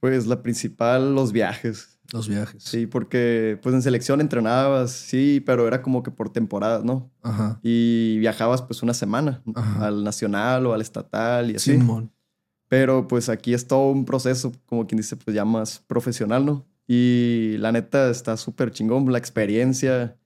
Pues 0.00 0.26
la 0.26 0.42
principal, 0.42 1.14
los 1.14 1.32
viajes. 1.32 1.95
Los 2.12 2.28
viajes. 2.28 2.62
Sí, 2.62 2.86
porque 2.86 3.58
pues 3.62 3.74
en 3.74 3.82
selección 3.82 4.20
entrenabas, 4.20 4.90
sí, 4.92 5.42
pero 5.44 5.66
era 5.66 5.82
como 5.82 6.02
que 6.02 6.10
por 6.10 6.30
temporadas, 6.30 6.84
¿no? 6.84 7.10
Ajá. 7.22 7.58
Y 7.62 8.18
viajabas 8.18 8.62
pues 8.62 8.82
una 8.82 8.94
semana 8.94 9.42
Ajá. 9.54 9.86
al 9.86 10.04
nacional 10.04 10.66
o 10.66 10.74
al 10.74 10.80
estatal 10.80 11.50
y 11.50 11.56
así. 11.56 11.72
Simón. 11.72 12.12
Pero 12.68 13.06
pues 13.08 13.28
aquí 13.28 13.54
es 13.54 13.66
todo 13.66 13.90
un 13.90 14.04
proceso, 14.04 14.52
como 14.66 14.86
quien 14.86 14.96
dice, 14.98 15.16
pues 15.16 15.34
ya 15.34 15.44
más 15.44 15.82
profesional, 15.86 16.44
¿no? 16.44 16.66
Y 16.88 17.56
la 17.58 17.72
neta 17.72 18.10
está 18.10 18.36
súper 18.36 18.70
chingón, 18.70 19.10
la 19.10 19.18
experiencia. 19.18 20.16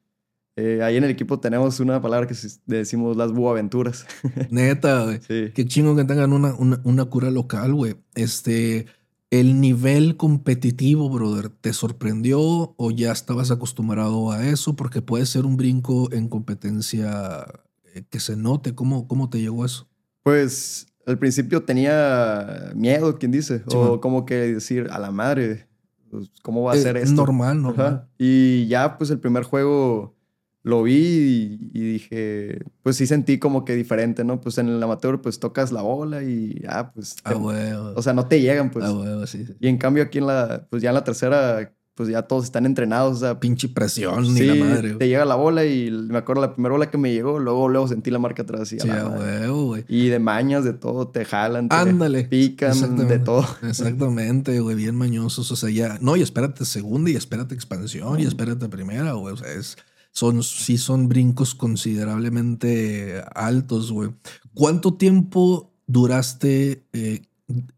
Eh, 0.57 0.81
ahí 0.83 0.97
en 0.97 1.05
el 1.05 1.11
equipo 1.11 1.41
tenemos 1.41 1.81
una 1.81 2.03
palabra 2.03 2.27
que 2.27 2.35
decimos 2.67 3.17
las 3.17 3.33
buaventuras. 3.33 4.07
Neta, 4.51 5.05
güey. 5.05 5.21
sí. 5.27 5.53
Qué 5.55 5.65
chingo 5.67 5.97
que 5.97 6.05
tengan 6.05 6.33
una, 6.33 6.55
una, 6.55 6.81
una 6.85 7.05
cura 7.07 7.31
local, 7.31 7.73
güey. 7.75 7.97
Este, 8.15 8.87
el 9.31 9.61
nivel 9.61 10.17
competitivo, 10.17 11.09
brother, 11.09 11.49
¿te 11.51 11.73
sorprendió 11.73 12.75
o 12.77 12.91
ya 12.91 13.13
estabas 13.13 13.51
acostumbrado 13.51 14.33
a 14.33 14.45
eso? 14.47 14.75
Porque 14.75 15.03
puede 15.03 15.27
ser 15.27 15.45
un 15.47 15.57
brinco 15.57 16.13
en 16.13 16.29
competencia 16.29 17.47
eh, 17.95 18.03
que 18.11 18.19
se 18.21 18.37
note. 18.37 18.75
¿Cómo, 18.75 19.07
cómo 19.07 19.31
te 19.31 19.41
llegó 19.41 19.65
eso? 19.65 19.89
Pues 20.25 20.87
al 21.07 21.19
principio 21.19 21.63
tenía 21.65 22.73
miedo, 22.75 23.19
quien 23.19 23.31
dice, 23.33 23.61
Sí, 23.69 23.77
o 23.77 23.91
man. 23.93 23.99
como 24.01 24.27
que 24.27 24.35
decir, 24.35 24.89
a 24.91 24.99
la 24.99 25.11
madre, 25.13 25.69
pues, 26.11 26.31
¿cómo 26.43 26.63
va 26.65 26.73
a 26.73 26.77
Eh, 26.77 26.83
ser 26.83 26.97
esto? 26.97 27.15
Normal, 27.15 27.63
normal. 27.63 27.87
Ajá. 27.87 28.09
Y 28.19 28.67
ya, 28.67 28.99
pues 28.99 29.11
el 29.11 29.21
primer 29.21 29.45
juego 29.45 30.17
lo 30.63 30.83
vi 30.83 30.95
y, 30.95 31.71
y 31.73 31.93
dije, 31.93 32.61
pues 32.83 32.97
sí 32.97 33.07
sentí 33.07 33.39
como 33.39 33.65
que 33.65 33.75
diferente, 33.75 34.25
¿no? 34.25 34.41
Pues 34.41 34.59
en 34.59 34.69
el 34.69 34.83
amateur, 34.83 35.21
pues 35.23 35.41
tocas 35.41 35.73
la 35.73 35.83
bola 35.83 36.23
y 36.23 36.61
ya, 36.63 36.93
pues. 36.93 37.17
Ah, 37.25 37.35
huevo. 37.37 37.93
o 37.97 38.03
sea, 38.03 38.13
no 38.13 38.27
te 38.27 38.41
llegan, 38.41 38.71
pues. 38.71 38.85
ah, 38.85 38.93
huevo, 38.93 39.27
sí, 39.27 39.45
sí. 39.47 39.55
Y 39.61 39.69
en 39.69 39.79
cambio 39.79 40.03
aquí 40.03 40.19
en 40.19 40.27
la, 40.27 40.67
pues 40.69 40.83
ya 40.83 40.91
en 40.91 40.95
la 40.97 41.05
tercera, 41.05 41.73
pues 41.95 42.09
ya 42.09 42.23
todos 42.23 42.45
están 42.45 42.65
entrenados, 42.65 43.17
o 43.17 43.21
sea, 43.21 43.41
Pinche 43.41 43.69
presión, 43.69 44.33
ni 44.33 44.41
la 44.41 44.55
madre. 44.55 44.95
te 44.95 45.07
llega 45.09 45.25
la 45.27 45.35
bola 45.35 45.67
y 45.67 45.91
me 45.91 46.17
acuerdo 46.19 46.41
la 46.41 46.55
primera 46.55 46.73
bola 46.73 46.91
que 46.91 46.97
me 46.97 47.13
llegó, 47.13 47.39
luego 47.39 47.69
luego 47.69 47.89
sentí 47.89 48.11
la 48.11 48.19
marca 48.19 48.43
atrás 48.43 48.73
y 48.73 48.77
a 48.77 48.81
Sí, 48.81 48.89
la 48.89 49.01
a 49.03 49.09
madre. 49.11 49.41
huevo, 49.41 49.65
güey. 49.67 49.85
Y 49.89 50.09
de 50.09 50.19
mañas, 50.19 50.65
de 50.65 50.73
todo, 50.73 51.09
te 51.09 51.25
jalan, 51.27 51.69
te 51.69 51.77
Ándale. 51.77 52.25
pican, 52.25 53.07
de 53.07 53.19
todo. 53.19 53.45
Exactamente, 53.69 54.61
güey, 54.61 54.77
bien 54.77 54.95
mañosos. 54.97 55.51
O 55.53 55.57
sea, 55.57 55.71
ya, 55.71 55.99
no, 56.01 56.17
y 56.17 56.23
espérate 56.23 56.65
segunda 56.65 57.11
y 57.11 57.17
espérate 57.17 57.55
expansión 57.55 58.19
y 58.21 58.25
espérate 58.25 58.69
primera, 58.69 59.13
güey. 59.13 59.35
O 59.35 59.37
sea, 59.37 59.53
es, 59.53 59.77
son, 60.13 60.43
sí 60.43 60.79
son 60.79 61.09
brincos 61.09 61.55
considerablemente 61.55 63.23
altos, 63.35 63.93
güey. 63.93 64.11
¿Cuánto 64.55 64.95
tiempo 64.95 65.73
duraste, 65.87 66.85
eh, 66.93 67.23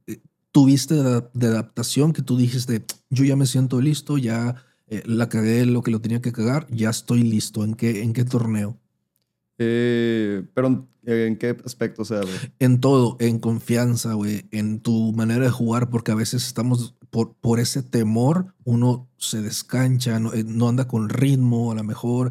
eh, 0.07 0.21
tuviste 0.51 0.95
de, 0.95 1.03
adap- 1.03 1.31
de 1.33 1.47
adaptación 1.47 2.13
que 2.13 2.23
tú 2.23 2.37
dijiste, 2.37 2.85
yo 3.11 3.25
ya 3.25 3.37
me 3.37 3.47
siento 3.47 3.81
listo, 3.81 4.19
ya 4.19 4.57
eh, 4.89 5.03
la 5.07 5.29
cagué 5.29 5.65
lo 5.67 5.83
que 5.83 5.91
lo 5.91 6.01
tenía 6.01 6.21
que 6.21 6.33
cagar, 6.33 6.67
ya 6.71 6.91
estoy 6.91 7.23
listo? 7.23 7.65
¿En 7.65 7.75
qué, 7.75 8.03
en 8.03 8.13
qué 8.13 8.25
torneo? 8.25 8.79
Eh, 9.59 10.45
pero 10.55 10.89
¿en 11.05 11.37
qué 11.37 11.57
aspecto? 11.65 12.03
O 12.03 12.05
sea, 12.05 12.21
güey? 12.21 12.35
En 12.59 12.81
todo, 12.81 13.17
en 13.21 13.39
confianza, 13.39 14.15
güey, 14.15 14.47
en 14.51 14.81
tu 14.81 15.13
manera 15.13 15.45
de 15.45 15.51
jugar, 15.51 15.89
porque 15.91 16.13
a 16.13 16.17
veces 16.17 16.47
estamos 16.47 16.95
por, 17.13 17.35
por 17.35 17.61
ese 17.61 17.83
temor, 17.83 18.55
uno 18.65 19.07
se 19.19 19.43
descancha, 19.43 20.19
no, 20.19 20.33
eh, 20.33 20.45
no 20.47 20.69
anda 20.71 20.89
con 20.89 21.11
ritmo, 21.11 21.71
a 21.71 21.75
lo 21.75 21.85
mejor 21.85 22.31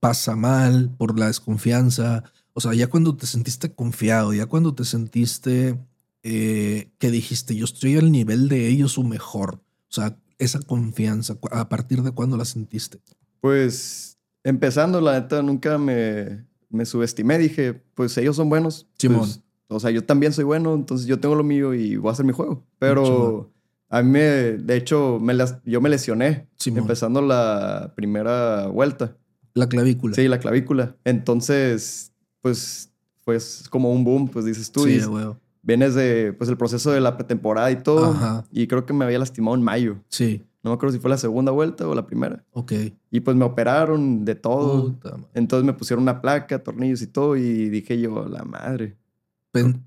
pasa 0.00 0.34
mal 0.36 0.90
por 0.96 1.18
la 1.18 1.26
desconfianza. 1.26 2.24
O 2.54 2.62
sea, 2.62 2.72
ya 2.72 2.86
cuando 2.86 3.14
te 3.14 3.26
sentiste 3.26 3.74
confiado, 3.74 4.32
ya 4.32 4.46
cuando 4.46 4.74
te 4.74 4.84
sentiste 4.86 5.78
eh, 6.22 6.90
que 6.98 7.10
dijiste, 7.10 7.54
yo 7.56 7.66
estoy 7.66 7.98
al 7.98 8.10
nivel 8.10 8.48
de 8.48 8.68
ellos 8.68 8.96
o 8.96 9.02
mejor. 9.02 9.56
O 9.90 9.92
sea, 9.92 10.16
esa 10.38 10.60
confianza, 10.60 11.34
¿cu- 11.34 11.48
¿a 11.52 11.68
partir 11.68 12.02
de 12.02 12.10
cuándo 12.12 12.38
la 12.38 12.46
sentiste? 12.46 12.98
Pues 13.42 14.16
empezando, 14.44 15.00
la 15.02 15.20
neta, 15.20 15.42
nunca 15.42 15.76
me, 15.76 16.46
me 16.70 16.86
subestimé. 16.86 17.36
Dije, 17.38 17.74
pues 17.94 18.16
ellos 18.16 18.36
son 18.36 18.48
buenos. 18.48 18.86
Simón. 18.96 19.20
pues, 19.20 19.42
o 19.68 19.78
sea, 19.78 19.90
yo 19.90 20.02
también 20.04 20.32
soy 20.32 20.44
bueno, 20.44 20.74
entonces 20.74 21.06
yo 21.06 21.20
tengo 21.20 21.34
lo 21.34 21.44
mío 21.44 21.74
y 21.74 21.96
voy 21.96 22.08
a 22.08 22.12
hacer 22.12 22.24
mi 22.24 22.32
juego. 22.32 22.64
Pero. 22.78 23.52
A 23.88 24.02
mí, 24.02 24.10
me, 24.10 24.18
de 24.20 24.76
hecho, 24.76 25.18
me 25.20 25.34
las- 25.34 25.62
yo 25.64 25.80
me 25.80 25.88
lesioné 25.88 26.48
Simón. 26.56 26.80
empezando 26.80 27.20
la 27.22 27.92
primera 27.94 28.66
vuelta. 28.68 29.16
La 29.54 29.68
clavícula. 29.68 30.14
Sí, 30.14 30.28
la 30.28 30.38
clavícula. 30.38 30.96
Entonces, 31.04 32.12
pues, 32.40 32.90
pues 33.24 33.66
como 33.70 33.90
un 33.92 34.04
boom, 34.04 34.28
pues 34.28 34.44
dices 34.44 34.70
tú. 34.72 34.84
Sí, 34.84 35.00
güey. 35.00 35.26
vienes 35.62 35.94
de, 35.96 36.32
pues, 36.32 36.48
el 36.48 36.56
proceso 36.56 36.92
de 36.92 37.00
la 37.00 37.16
pretemporada 37.16 37.70
y 37.72 37.76
todo. 37.82 38.12
Ajá. 38.12 38.44
Y 38.52 38.68
creo 38.68 38.86
que 38.86 38.92
me 38.92 39.04
había 39.04 39.18
lastimado 39.18 39.56
en 39.56 39.62
mayo. 39.62 39.96
Sí, 40.08 40.42
No 40.62 40.70
me 40.70 40.74
acuerdo 40.74 40.92
si 40.94 41.00
fue 41.00 41.10
la 41.10 41.16
segunda 41.18 41.50
vuelta 41.52 41.86
o 41.88 41.94
la 41.94 42.06
primera. 42.06 42.44
ok. 42.52 42.72
Y 43.10 43.20
pues 43.20 43.36
me 43.36 43.44
operaron 43.44 44.24
de 44.24 44.34
todo. 44.36 44.86
Puta. 44.92 45.16
Entonces 45.34 45.64
me 45.64 45.72
pusieron 45.72 46.02
una 46.02 46.20
placa, 46.20 46.62
tornillos 46.62 47.02
y 47.02 47.06
todo. 47.08 47.36
Y 47.36 47.68
dije 47.68 48.00
yo, 48.00 48.26
la 48.28 48.44
madre. 48.44 48.96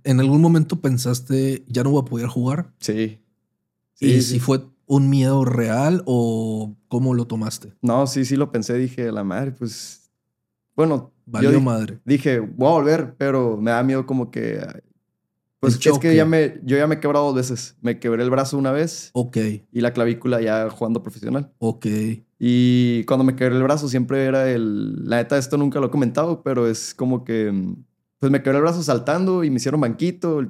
¿En 0.03 0.19
algún 0.19 0.41
momento 0.41 0.79
pensaste 0.81 1.63
ya 1.67 1.83
no 1.83 1.91
voy 1.91 2.01
a 2.01 2.05
poder 2.05 2.27
jugar? 2.27 2.71
Sí. 2.79 3.19
¿Y 3.99 4.21
Sí, 4.21 4.21
si 4.21 4.39
fue 4.39 4.61
un 4.85 5.09
miedo 5.09 5.45
real 5.45 6.03
o 6.05 6.75
cómo 6.87 7.13
lo 7.13 7.25
tomaste? 7.27 7.73
No, 7.81 8.07
sí, 8.07 8.25
sí 8.25 8.35
lo 8.35 8.51
pensé. 8.51 8.75
Dije, 8.77 9.11
la 9.11 9.23
madre, 9.23 9.51
pues. 9.51 10.09
Bueno, 10.75 11.11
Valió 11.25 11.51
yo 11.51 11.61
madre. 11.61 11.99
dije, 12.05 12.39
voy 12.39 12.67
a 12.69 12.71
volver, 12.71 13.15
pero 13.17 13.57
me 13.57 13.71
da 13.71 13.83
miedo 13.83 14.05
como 14.05 14.31
que. 14.31 14.59
Pues 15.59 15.75
El 15.85 15.91
es 15.91 15.99
que 15.99 16.15
ya 16.15 16.25
me, 16.25 16.59
yo 16.63 16.77
ya 16.77 16.87
me 16.87 16.95
he 16.95 16.99
quebrado 17.01 17.25
dos 17.25 17.35
veces. 17.35 17.75
Me 17.81 17.99
quebré 17.99 18.23
el 18.23 18.29
brazo 18.29 18.57
una 18.57 18.71
vez 18.71 19.09
Ok, 19.11 19.37
y 19.71 19.81
la 19.81 19.91
clavícula 19.91 20.39
ya 20.41 20.69
jugando 20.69 21.03
profesional. 21.03 21.51
ok. 21.59 21.85
Y 22.41 23.03
cuando 23.03 23.25
me 23.25 23.35
quebré 23.35 23.57
el 23.57 23.63
brazo 23.63 23.89
siempre 23.89 24.23
era 24.23 24.49
el... 24.49 25.03
La 25.09 25.17
neta, 25.17 25.37
esto 25.37 25.57
nunca 25.57 25.81
lo 25.81 25.87
he 25.87 25.91
comentado, 25.91 26.41
pero 26.41 26.67
es 26.69 26.93
como 26.95 27.25
que... 27.25 27.75
Pues 28.19 28.31
me 28.31 28.41
quebré 28.41 28.59
el 28.59 28.63
brazo 28.63 28.81
saltando 28.81 29.43
y 29.43 29.49
me 29.49 29.57
hicieron 29.57 29.81
banquito, 29.81 30.45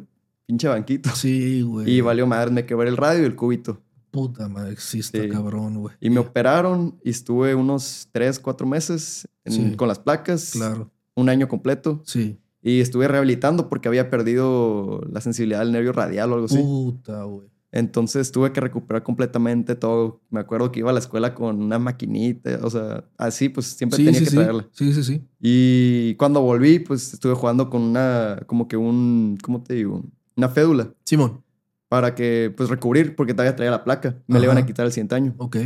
pinche 0.50 0.68
banquito. 0.68 1.12
Sí, 1.16 1.62
güey. 1.62 1.88
Y 1.92 2.02
valió 2.02 2.26
madre, 2.26 2.50
me 2.50 2.66
quebré 2.66 2.90
el 2.90 2.98
radio 2.98 3.22
y 3.22 3.26
el 3.26 3.36
cubito. 3.36 3.80
Puta 4.10 4.50
madre, 4.50 4.72
existe, 4.72 5.22
Sí. 5.24 5.30
cabrón, 5.30 5.78
güey. 5.82 5.96
Y 6.02 6.10
me 6.10 6.18
operaron 6.20 6.98
y 7.04 7.12
estuve 7.12 7.54
unos 7.54 8.10
3, 8.12 8.40
4 8.40 8.66
meses 8.66 9.28
en- 9.46 9.54
Sí. 9.54 9.76
con 9.76 9.88
las 9.88 10.00
placas. 10.00 10.54
Claro, 10.54 10.90
Un 11.16 11.30
año 11.30 11.48
completo. 11.48 12.02
sí. 12.06 12.40
Y 12.62 12.82
estuve 12.82 13.08
rehabilitando 13.08 13.70
porque 13.70 13.88
había 13.88 14.10
perdido 14.10 15.02
la 15.10 15.22
sensibilidad 15.22 15.60
del 15.60 15.72
nervio 15.72 15.94
radial 15.94 16.32
o 16.32 16.34
algo 16.36 16.46
así. 16.48 16.58
Puta, 16.58 17.24
güey. 17.24 17.48
Entonces 17.72 18.32
tuve 18.32 18.52
que 18.52 18.60
recuperar 18.60 19.04
completamente 19.04 19.76
todo. 19.76 20.22
Me 20.32 20.40
acuerdo 20.40 20.72
que 20.72 20.80
iba 20.80 20.90
a 20.90 20.94
la 20.94 21.00
escuela 21.00 21.36
con 21.36 21.62
una 21.62 21.78
maquinita. 21.80 22.60
O 22.64 22.70
sea, 22.72 23.06
así 23.18 23.48
pues 23.48 23.68
siempre 23.68 23.98
Sí, 23.98 24.06
tenía 24.06 24.20
sí, 24.20 24.26
que 24.26 24.32
traerla. 24.32 24.68
Sí, 24.72 24.92
sí, 24.92 25.04
sí. 25.04 25.22
Y 25.40 26.16
cuando 26.16 26.42
volví, 26.42 26.80
pues 26.80 27.14
estuve 27.14 27.34
jugando 27.36 27.70
con 27.70 27.82
una, 27.84 28.42
como 28.48 28.68
que 28.68 28.76
un, 28.76 29.38
¿cómo 29.42 29.62
te 29.64 29.76
digo? 29.76 30.04
Una 30.40 30.50
fédula 30.50 30.94
Simón, 31.06 31.44
para 31.88 32.16
que, 32.16 32.54
pues 32.56 32.70
recubrir, 32.70 33.16
porque 33.16 33.34
todavía 33.34 33.56
traía 33.56 33.72
la 33.72 33.84
placa. 33.84 34.18
Me 34.28 34.40
la 34.40 34.46
iban 34.46 34.58
a 34.58 34.66
quitar 34.66 34.86
el 34.86 34.92
siguiente 34.92 35.16
año. 35.16 35.36
ok. 35.38 35.58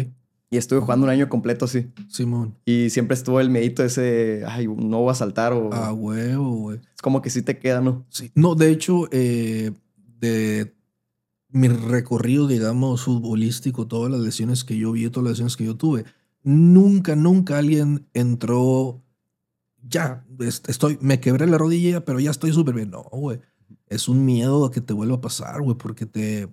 Y 0.49 0.57
estuve 0.57 0.81
jugando 0.81 1.05
un 1.05 1.09
año 1.09 1.29
completo 1.29 1.65
así. 1.65 1.87
Simón. 2.09 2.55
Y 2.63 2.91
siempre 2.91 3.15
estuvo 3.15 3.39
el 3.39 3.49
medito 3.49 3.83
ese, 3.83 4.43
ay, 4.47 4.67
no 4.67 4.99
voy 5.01 5.09
a 5.11 5.15
saltar 5.15 5.51
o... 5.51 5.73
A 5.73 5.91
huevo, 5.93 6.51
güey. 6.57 6.77
Es 6.95 7.01
como 7.01 7.23
que 7.23 7.31
sí 7.31 7.41
te 7.41 7.57
queda, 7.57 7.81
¿no? 7.81 8.05
Sí. 8.09 8.31
No, 8.35 8.53
de 8.53 8.69
hecho, 8.69 9.07
eh, 9.11 9.71
de 10.19 10.75
mi 11.49 11.69
recorrido, 11.69 12.47
digamos, 12.47 13.01
futbolístico, 13.03 13.87
todas 13.87 14.11
las 14.11 14.21
lesiones 14.21 14.63
que 14.63 14.77
yo 14.77 14.91
vi, 14.91 15.09
todas 15.09 15.23
las 15.23 15.31
lesiones 15.31 15.57
que 15.57 15.65
yo 15.65 15.75
tuve, 15.75 16.05
nunca, 16.43 17.15
nunca 17.15 17.57
alguien 17.57 18.05
entró, 18.13 19.01
ya, 19.81 20.23
est- 20.39 20.69
estoy, 20.69 20.99
me 21.01 21.19
quebré 21.19 21.47
la 21.47 21.57
rodilla, 21.57 22.05
pero 22.05 22.19
ya 22.19 22.29
estoy 22.31 22.53
súper 22.53 22.75
bien. 22.75 22.91
No, 22.91 23.01
güey. 23.11 23.39
Es 23.93 24.07
un 24.07 24.25
miedo 24.25 24.65
a 24.65 24.71
que 24.71 24.81
te 24.81 24.93
vuelva 24.93 25.15
a 25.15 25.21
pasar, 25.21 25.61
güey, 25.61 25.77
porque 25.77 26.05
te... 26.05 26.49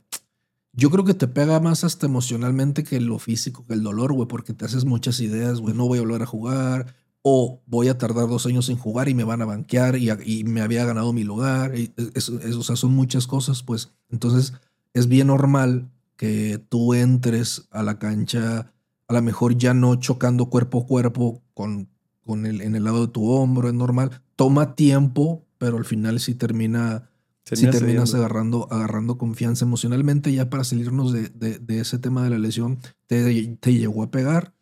Yo 0.72 0.90
creo 0.90 1.04
que 1.04 1.14
te 1.14 1.26
pega 1.26 1.58
más 1.58 1.82
hasta 1.82 2.06
emocionalmente 2.06 2.84
que 2.84 3.00
lo 3.00 3.18
físico, 3.18 3.66
que 3.66 3.74
el 3.74 3.82
dolor, 3.82 4.12
güey, 4.12 4.28
porque 4.28 4.54
te 4.54 4.64
haces 4.64 4.84
muchas 4.84 5.18
ideas, 5.20 5.60
güey, 5.60 5.74
no 5.74 5.88
voy 5.88 5.98
a 5.98 6.02
volver 6.02 6.22
a 6.22 6.26
jugar, 6.26 6.94
o 7.22 7.60
voy 7.66 7.88
a 7.88 7.98
tardar 7.98 8.28
dos 8.28 8.46
años 8.46 8.68
en 8.68 8.78
jugar 8.78 9.08
y 9.08 9.14
me 9.14 9.24
van 9.24 9.42
a 9.42 9.46
banquear 9.46 9.96
y, 9.96 10.10
y 10.24 10.44
me 10.44 10.60
había 10.60 10.84
ganado 10.84 11.12
mi 11.12 11.24
lugar. 11.24 11.76
Y 11.76 11.92
eso, 12.14 12.38
o 12.58 12.62
sea, 12.62 12.76
son 12.76 12.92
muchas 12.92 13.26
cosas, 13.26 13.62
pues. 13.62 13.90
Entonces, 14.10 14.54
es 14.94 15.08
bien 15.08 15.26
normal 15.26 15.90
que 16.16 16.64
tú 16.68 16.94
entres 16.94 17.66
a 17.70 17.82
la 17.82 17.98
cancha, 17.98 18.72
a 19.08 19.12
lo 19.12 19.22
mejor 19.22 19.56
ya 19.56 19.74
no 19.74 19.96
chocando 19.96 20.46
cuerpo 20.46 20.80
a 20.80 20.86
cuerpo 20.86 21.42
con, 21.54 21.88
con 22.24 22.46
el, 22.46 22.60
en 22.60 22.74
el 22.74 22.84
lado 22.84 23.06
de 23.06 23.12
tu 23.12 23.30
hombro, 23.30 23.68
es 23.68 23.74
normal. 23.74 24.22
Toma 24.36 24.74
tiempo, 24.74 25.44
pero 25.58 25.76
al 25.76 25.84
final 25.84 26.20
sí 26.20 26.34
termina 26.34 27.09
si 27.44 27.66
terminas 27.70 28.14
agarrando, 28.14 28.68
agarrando 28.70 29.18
confianza 29.18 29.64
emocionalmente, 29.64 30.32
ya 30.32 30.50
para 30.50 30.64
salirnos 30.64 31.12
de, 31.12 31.28
de, 31.30 31.80
ese 31.80 31.98
tema 31.98 32.22
de 32.24 32.30
la 32.30 32.38
lesión, 32.38 32.78
¿te, 33.06 33.56
¿te, 33.60 33.74
llegó 33.74 34.02
a 34.02 34.10
pegar? 34.10 34.54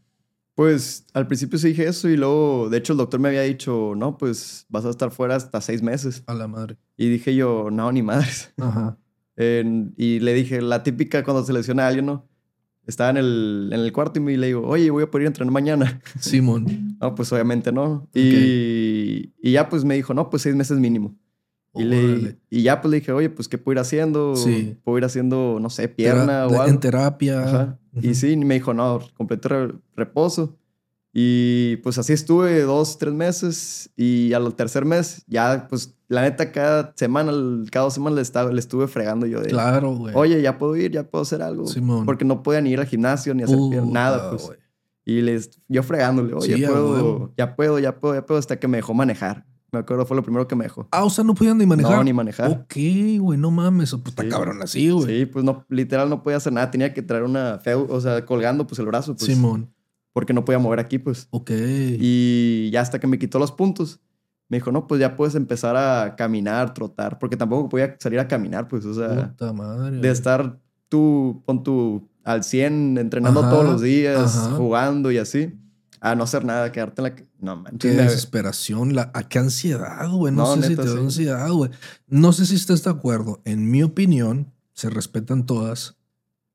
Pues 0.54 1.06
al 1.12 1.26
principio 1.26 1.58
sí 1.58 1.68
dije 1.68 1.86
eso 1.86 2.08
y 2.08 2.16
luego, 2.16 2.68
de 2.70 2.78
hecho, 2.78 2.94
el 2.94 2.96
doctor 2.96 3.20
me 3.20 3.28
había 3.28 3.42
dicho, 3.42 3.94
no, 3.96 4.16
pues 4.16 4.66
vas 4.68 4.84
a 4.84 4.90
estar 4.90 5.10
fuera 5.10 5.36
hasta 5.36 5.60
seis 5.60 5.82
meses. 5.82 6.22
A 6.26 6.34
la 6.34 6.48
madre. 6.48 6.78
Y 6.96 7.08
dije 7.08 7.34
yo, 7.34 7.68
no, 7.70 7.92
ni 7.92 8.02
madres. 8.02 8.52
Ajá. 8.56 8.98
y 9.36 10.18
le 10.20 10.34
dije, 10.34 10.60
la 10.60 10.82
típica 10.82 11.22
cuando 11.22 11.44
se 11.44 11.52
lesiona 11.52 11.84
a 11.84 11.88
alguien, 11.88 12.06
¿no? 12.06 12.28
Estaba 12.88 13.10
en 13.10 13.18
el, 13.18 13.68
en 13.70 13.80
el 13.80 13.92
cuarto 13.92 14.18
y 14.18 14.36
le 14.38 14.46
digo, 14.46 14.66
oye, 14.66 14.90
voy 14.90 15.02
a 15.02 15.10
poder 15.10 15.24
ir 15.24 15.26
a 15.26 15.28
entrenar 15.28 15.52
mañana. 15.52 16.00
Simón. 16.18 16.96
no, 17.00 17.14
pues 17.14 17.30
obviamente 17.32 17.70
no. 17.70 18.08
Y, 18.14 19.34
y 19.42 19.52
ya 19.52 19.68
pues 19.68 19.84
me 19.84 19.94
dijo, 19.94 20.14
no, 20.14 20.30
pues 20.30 20.42
seis 20.42 20.56
meses 20.56 20.78
mínimo. 20.78 21.14
Y, 21.74 21.84
le, 21.84 22.38
y, 22.50 22.62
ya 22.62 22.80
pues 22.80 22.90
le 22.90 23.00
dije, 23.00 23.12
oye, 23.12 23.30
pues 23.30 23.46
¿qué 23.46 23.58
puedo 23.58 23.74
ir 23.74 23.78
haciendo? 23.78 24.34
Sí. 24.36 24.76
¿Puedo 24.82 24.98
ir 24.98 25.04
haciendo, 25.04 25.58
no 25.60 25.70
sé, 25.70 25.88
pierna 25.88 26.46
o 26.46 26.50
algo? 26.50 26.66
En 26.66 26.80
terapia. 26.80 27.44
Ajá. 27.44 27.78
Y 28.00 28.14
sí, 28.14 28.36
me 28.36 28.54
dijo, 28.54 28.74
no, 28.74 29.00
completo 29.16 29.80
reposo. 29.94 30.56
Y 31.12 31.76
pues 31.78 31.98
así 31.98 32.12
estuve 32.12 32.62
dos, 32.62 32.98
tres 32.98 33.14
meses. 33.14 33.90
Y 33.96 34.32
al 34.32 34.54
tercer 34.54 34.84
mes, 34.84 35.24
ya 35.26 35.66
pues 35.68 35.94
la 36.08 36.22
neta, 36.22 36.52
cada 36.52 36.92
semana, 36.96 37.32
cada 37.70 37.84
dos 37.84 37.94
semanas 37.94 38.16
le, 38.16 38.22
estaba, 38.22 38.52
le 38.52 38.60
estuve 38.60 38.88
fregando 38.88 39.26
yo 39.26 39.40
de... 39.40 39.48
Claro, 39.48 39.94
güey. 39.94 40.14
Oye, 40.16 40.40
ya 40.40 40.58
puedo 40.58 40.74
ir, 40.76 40.90
ya 40.90 41.04
puedo 41.04 41.22
hacer 41.22 41.42
algo. 41.42 41.66
Simón. 41.66 42.06
Porque 42.06 42.24
no 42.24 42.42
podía 42.42 42.60
ni 42.60 42.70
ir 42.70 42.80
al 42.80 42.86
gimnasio, 42.86 43.34
ni 43.34 43.42
hacer 43.42 43.58
nada, 43.84 44.30
pues. 44.30 44.50
Y 45.04 45.22
les, 45.22 45.58
yo 45.68 45.82
fregándole, 45.82 46.34
oye, 46.34 46.66
puedo, 46.66 47.32
ya 47.36 47.56
puedo, 47.56 47.78
ya 47.78 47.98
puedo, 47.98 48.14
ya 48.14 48.26
puedo, 48.26 48.38
hasta 48.38 48.58
que 48.58 48.68
me 48.68 48.78
dejó 48.78 48.92
manejar. 48.92 49.46
Me 49.70 49.80
acuerdo, 49.80 50.06
fue 50.06 50.16
lo 50.16 50.22
primero 50.22 50.48
que 50.48 50.56
me 50.56 50.64
dejó. 50.64 50.88
Ah, 50.90 51.04
o 51.04 51.10
sea, 51.10 51.24
no 51.24 51.34
podían 51.34 51.58
ni 51.58 51.66
manejar. 51.66 51.96
No, 51.96 52.04
ni 52.04 52.12
manejar. 52.12 52.50
Ok, 52.50 52.74
güey, 53.18 53.38
no 53.38 53.50
mames. 53.50 53.90
Pues 53.90 54.08
está 54.08 54.26
cabrón 54.26 54.62
así, 54.62 54.90
güey. 54.90 55.20
Sí, 55.20 55.26
pues 55.26 55.44
no, 55.44 55.66
literal 55.68 56.08
no 56.08 56.22
podía 56.22 56.38
hacer 56.38 56.54
nada. 56.54 56.70
Tenía 56.70 56.94
que 56.94 57.02
traer 57.02 57.24
una 57.24 57.58
feo, 57.58 57.86
o 57.90 58.00
sea, 58.00 58.24
colgando 58.24 58.66
pues 58.66 58.78
el 58.78 58.86
brazo. 58.86 59.14
Pues, 59.14 59.26
Simón. 59.26 59.70
Porque 60.14 60.32
no 60.32 60.44
podía 60.44 60.58
mover 60.58 60.80
aquí, 60.80 60.98
pues. 60.98 61.28
Ok. 61.30 61.50
Y 61.52 62.70
ya 62.70 62.80
hasta 62.80 62.98
que 62.98 63.06
me 63.06 63.18
quitó 63.18 63.38
los 63.38 63.52
puntos, 63.52 64.00
me 64.48 64.56
dijo, 64.56 64.72
no, 64.72 64.86
pues 64.86 65.00
ya 65.00 65.16
puedes 65.16 65.34
empezar 65.34 65.76
a 65.76 66.16
caminar, 66.16 66.72
trotar. 66.72 67.18
Porque 67.18 67.36
tampoco 67.36 67.68
podía 67.68 67.94
salir 67.98 68.20
a 68.20 68.26
caminar, 68.26 68.68
pues, 68.68 68.86
o 68.86 68.94
sea. 68.94 69.28
Puta 69.28 69.52
madre. 69.52 69.98
De 69.98 70.10
estar 70.10 70.58
tú, 70.88 71.42
con 71.44 71.62
tu 71.62 72.08
al 72.24 72.42
100 72.42 72.96
entrenando 72.96 73.42
todos 73.42 73.66
los 73.66 73.82
días, 73.82 74.50
jugando 74.56 75.10
y 75.10 75.18
así 75.18 75.58
a 76.00 76.14
no 76.14 76.24
hacer 76.24 76.44
nada, 76.44 76.72
quedarte 76.72 77.02
en 77.02 77.04
la... 77.04 77.16
No, 77.40 77.56
manches. 77.56 77.78
Qué 77.80 77.96
desesperación, 77.96 78.94
la... 78.94 79.10
¿a 79.14 79.28
qué 79.28 79.38
ansiedad, 79.38 80.10
güey? 80.10 80.32
No, 80.34 80.56
sé 80.56 80.68
si 80.68 80.76
te 80.76 80.84
da 80.84 80.98
ansiedad, 80.98 81.50
güey. 81.50 81.70
No 82.06 82.32
sé 82.32 82.46
si 82.46 82.54
estás 82.54 82.84
de 82.84 82.90
acuerdo. 82.90 83.40
En 83.44 83.70
mi 83.70 83.82
opinión, 83.82 84.52
se 84.72 84.90
respetan 84.90 85.46
todas. 85.46 85.96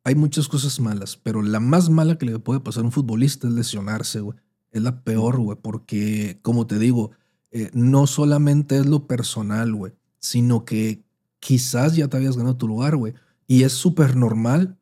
Hay 0.03 0.15
muchas 0.15 0.47
cosas 0.47 0.79
malas, 0.79 1.17
pero 1.17 1.41
la 1.41 1.59
más 1.59 1.89
mala 1.89 2.17
que 2.17 2.25
le 2.25 2.39
puede 2.39 2.59
pasar 2.59 2.83
a 2.83 2.85
un 2.85 2.91
futbolista 2.91 3.47
es 3.47 3.53
lesionarse, 3.53 4.19
güey. 4.19 4.37
Es 4.71 4.81
la 4.81 5.03
peor, 5.03 5.39
güey, 5.39 5.57
porque, 5.61 6.39
como 6.41 6.67
te 6.67 6.79
digo, 6.79 7.11
eh, 7.51 7.69
no 7.73 8.07
solamente 8.07 8.77
es 8.77 8.85
lo 8.85 9.07
personal, 9.07 9.73
güey, 9.75 9.93
sino 10.19 10.65
que 10.65 11.03
quizás 11.39 11.95
ya 11.95 12.07
te 12.07 12.17
habías 12.17 12.35
ganado 12.35 12.57
tu 12.57 12.67
lugar, 12.67 12.95
güey. 12.95 13.13
Y 13.45 13.63
es 13.63 13.73
súper 13.73 14.15
normal 14.15 14.77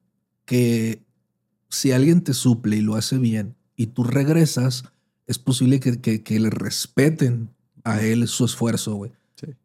que 0.45 1.03
si 1.69 1.91
alguien 1.91 2.21
te 2.21 2.33
suple 2.33 2.77
y 2.77 2.81
lo 2.81 2.95
hace 2.95 3.17
bien, 3.17 3.55
y 3.81 3.87
tú 3.87 4.03
regresas, 4.03 4.83
es 5.25 5.39
posible 5.39 5.79
que, 5.79 6.39
le 6.39 6.49
respeten 6.51 7.49
a 7.83 7.99
él 7.99 8.27
su 8.27 8.45
esfuerzo, 8.45 8.93
güey. 8.93 9.11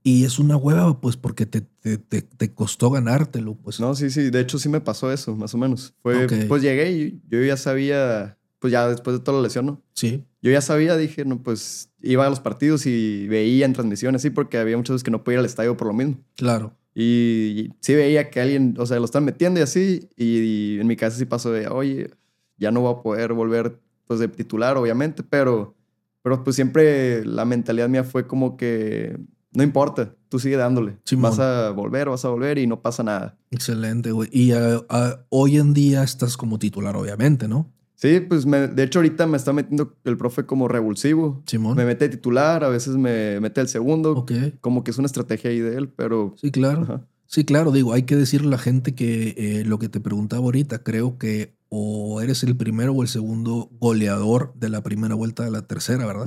Y 0.02 0.24
es 0.24 0.38
una 0.38 0.56
hueva, 0.56 1.02
pues, 1.02 1.18
porque 1.18 1.44
te, 1.44 1.60
te, 1.60 2.54
costó 2.54 2.90
ganártelo, 2.90 3.56
pues. 3.56 3.78
No, 3.78 3.94
sí, 3.94 4.08
sí. 4.08 4.30
De 4.30 4.40
hecho, 4.40 4.58
sí 4.58 4.70
me 4.70 4.80
pasó 4.80 5.12
eso, 5.12 5.36
más 5.36 5.52
o 5.52 5.58
menos. 5.58 5.92
Fue, 6.00 6.26
pues 6.48 6.62
llegué 6.62 6.92
y 6.92 7.20
yo 7.28 7.42
ya 7.42 7.58
sabía, 7.58 8.38
pues 8.58 8.72
ya 8.72 8.88
después 8.88 9.18
de 9.18 9.22
toda 9.22 9.36
la 9.36 9.42
lesión, 9.42 9.66
¿no? 9.66 9.82
Sí. 9.92 10.24
Yo 10.40 10.50
ya 10.50 10.62
sabía, 10.62 10.96
dije, 10.96 11.26
no, 11.26 11.42
pues 11.42 11.90
iba 12.00 12.24
a 12.24 12.30
los 12.30 12.40
partidos 12.40 12.86
y 12.86 13.28
veía 13.28 13.66
en 13.66 13.74
transmisiones, 13.74 14.22
sí, 14.22 14.30
porque 14.30 14.56
había 14.56 14.78
muchas 14.78 14.94
veces 14.94 15.04
que 15.04 15.10
no 15.10 15.24
podía 15.24 15.34
ir 15.34 15.40
al 15.40 15.44
estadio 15.44 15.76
por 15.76 15.88
lo 15.88 15.92
mismo. 15.92 16.16
Claro. 16.36 16.74
Y, 16.94 17.68
sí 17.80 17.94
veía 17.94 18.30
que 18.30 18.40
alguien, 18.40 18.76
o 18.78 18.86
sea, 18.86 18.98
lo 18.98 19.04
están 19.04 19.26
metiendo 19.26 19.60
y 19.60 19.62
así. 19.62 20.08
Y, 20.16 20.80
en 20.80 20.86
mi 20.86 20.96
casa 20.96 21.18
sí 21.18 21.26
pasó 21.26 21.52
de, 21.52 21.68
oye, 21.68 22.08
ya 22.56 22.70
no 22.70 22.80
voy 22.80 22.94
a 22.94 23.02
poder 23.02 23.34
volver 23.34 23.78
pues 24.06 24.20
de 24.20 24.28
titular, 24.28 24.76
obviamente, 24.76 25.22
pero, 25.22 25.74
pero 26.22 26.44
pues 26.44 26.56
siempre 26.56 27.24
la 27.24 27.44
mentalidad 27.44 27.88
mía 27.88 28.04
fue 28.04 28.26
como 28.26 28.56
que 28.56 29.16
no 29.56 29.62
importa, 29.62 30.14
tú 30.28 30.38
sigue 30.38 30.56
dándole. 30.56 30.98
Vas 31.16 31.38
a 31.38 31.70
volver, 31.70 32.10
vas 32.10 32.26
a 32.26 32.28
volver 32.28 32.58
y 32.58 32.66
no 32.66 32.82
pasa 32.82 33.02
nada. 33.02 33.38
Excelente, 33.50 34.12
güey. 34.12 34.28
Y 34.30 34.52
ah, 34.52 35.24
hoy 35.30 35.56
en 35.56 35.72
día 35.72 36.02
estás 36.02 36.36
como 36.36 36.58
titular, 36.58 36.94
obviamente, 36.94 37.48
¿no? 37.48 37.72
Sí, 37.94 38.20
pues 38.20 38.44
de 38.44 38.82
hecho 38.82 38.98
ahorita 38.98 39.26
me 39.26 39.38
está 39.38 39.54
metiendo 39.54 39.96
el 40.04 40.18
profe 40.18 40.44
como 40.44 40.68
revulsivo. 40.68 41.42
Simón. 41.46 41.74
Me 41.74 41.86
mete 41.86 42.10
titular, 42.10 42.62
a 42.64 42.68
veces 42.68 42.96
me 42.96 43.40
mete 43.40 43.62
el 43.62 43.68
segundo. 43.68 44.12
Ok. 44.12 44.32
Como 44.60 44.84
que 44.84 44.90
es 44.90 44.98
una 44.98 45.06
estrategia 45.06 45.50
ahí 45.50 45.60
de 45.60 45.78
él, 45.78 45.88
pero... 45.88 46.34
Sí, 46.36 46.50
claro. 46.50 47.06
Sí, 47.26 47.44
claro, 47.44 47.72
digo, 47.72 47.92
hay 47.92 48.04
que 48.04 48.16
decirle 48.16 48.48
a 48.48 48.52
la 48.52 48.58
gente 48.58 48.94
que 48.94 49.34
eh, 49.36 49.64
lo 49.64 49.78
que 49.78 49.88
te 49.88 50.00
preguntaba 50.00 50.44
ahorita, 50.44 50.82
creo 50.82 51.18
que 51.18 51.56
o 51.68 52.20
eres 52.20 52.42
el 52.44 52.56
primero 52.56 52.92
o 52.92 53.02
el 53.02 53.08
segundo 53.08 53.68
goleador 53.80 54.54
de 54.54 54.68
la 54.68 54.82
primera 54.82 55.14
vuelta 55.14 55.44
de 55.44 55.50
la 55.50 55.66
tercera, 55.66 56.06
¿verdad? 56.06 56.26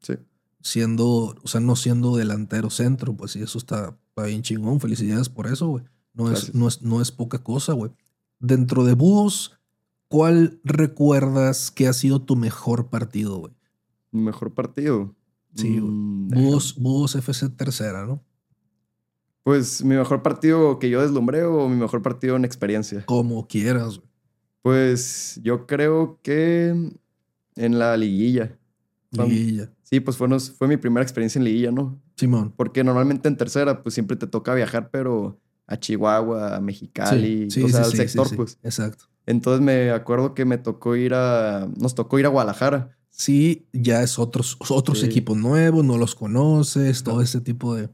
Sí. 0.00 0.14
Siendo, 0.60 1.36
o 1.42 1.48
sea, 1.48 1.60
no 1.60 1.76
siendo 1.76 2.16
delantero 2.16 2.70
centro, 2.70 3.16
pues 3.16 3.32
sí, 3.32 3.42
eso 3.42 3.58
está, 3.58 3.96
bien 4.26 4.42
chingón. 4.42 4.80
Felicidades 4.80 5.28
por 5.28 5.46
eso, 5.46 5.68
güey. 5.68 5.84
No 6.12 6.30
es, 6.30 6.54
no, 6.54 6.68
es, 6.68 6.82
no 6.82 7.00
es 7.00 7.12
poca 7.12 7.38
cosa, 7.38 7.72
güey. 7.72 7.92
Dentro 8.40 8.84
de 8.84 8.94
Búhos, 8.94 9.58
¿cuál 10.08 10.60
recuerdas 10.64 11.70
que 11.70 11.86
ha 11.86 11.92
sido 11.92 12.20
tu 12.20 12.36
mejor 12.36 12.90
partido, 12.90 13.38
güey? 13.38 13.54
Mi 14.10 14.22
mejor 14.22 14.52
partido. 14.52 15.14
Sí, 15.54 15.78
güey. 15.78 15.92
Mm, 15.92 16.28
Búhos, 16.78 17.14
FC 17.14 17.48
tercera, 17.50 18.04
¿no? 18.06 18.22
Pues 19.42 19.82
mi 19.84 19.94
mejor 19.94 20.22
partido 20.22 20.78
que 20.78 20.90
yo 20.90 21.00
deslumbré 21.00 21.44
o 21.44 21.68
mi 21.68 21.76
mejor 21.76 22.02
partido 22.02 22.36
en 22.36 22.44
experiencia. 22.44 23.04
Como 23.06 23.46
quieras, 23.46 23.98
güey. 23.98 24.10
Pues 24.62 25.40
yo 25.42 25.66
creo 25.66 26.20
que 26.22 26.92
en 27.56 27.78
la 27.78 27.96
liguilla. 27.96 28.58
Liguilla. 29.10 29.72
Sí, 29.82 30.00
pues 30.00 30.16
fue, 30.16 30.28
fue 30.38 30.68
mi 30.68 30.76
primera 30.76 31.02
experiencia 31.02 31.38
en 31.38 31.44
liguilla, 31.44 31.72
¿no? 31.72 32.00
Simón. 32.16 32.52
Porque 32.56 32.84
normalmente 32.84 33.28
en 33.28 33.36
tercera, 33.36 33.82
pues 33.82 33.94
siempre 33.94 34.16
te 34.16 34.26
toca 34.26 34.54
viajar, 34.54 34.90
pero 34.90 35.40
a 35.66 35.78
Chihuahua, 35.78 36.56
a 36.56 36.60
Mexicali, 36.60 37.46
o 37.46 37.68
sea, 37.68 37.84
al 37.84 37.92
sector, 37.92 38.36
pues. 38.36 38.58
Exacto. 38.62 39.04
Entonces 39.26 39.62
me 39.62 39.90
acuerdo 39.90 40.34
que 40.34 40.44
me 40.44 40.58
tocó 40.58 40.96
ir 40.96 41.14
a, 41.14 41.68
nos 41.76 41.94
tocó 41.94 42.18
ir 42.18 42.26
a 42.26 42.28
Guadalajara. 42.28 42.96
Sí, 43.08 43.66
ya 43.72 44.02
es 44.02 44.18
otros, 44.18 44.56
otros 44.68 45.02
equipos 45.02 45.36
nuevos, 45.36 45.84
no 45.84 45.98
los 45.98 46.14
conoces, 46.14 47.02
todo 47.02 47.20
ese 47.20 47.40
tipo 47.40 47.74
de... 47.74 47.90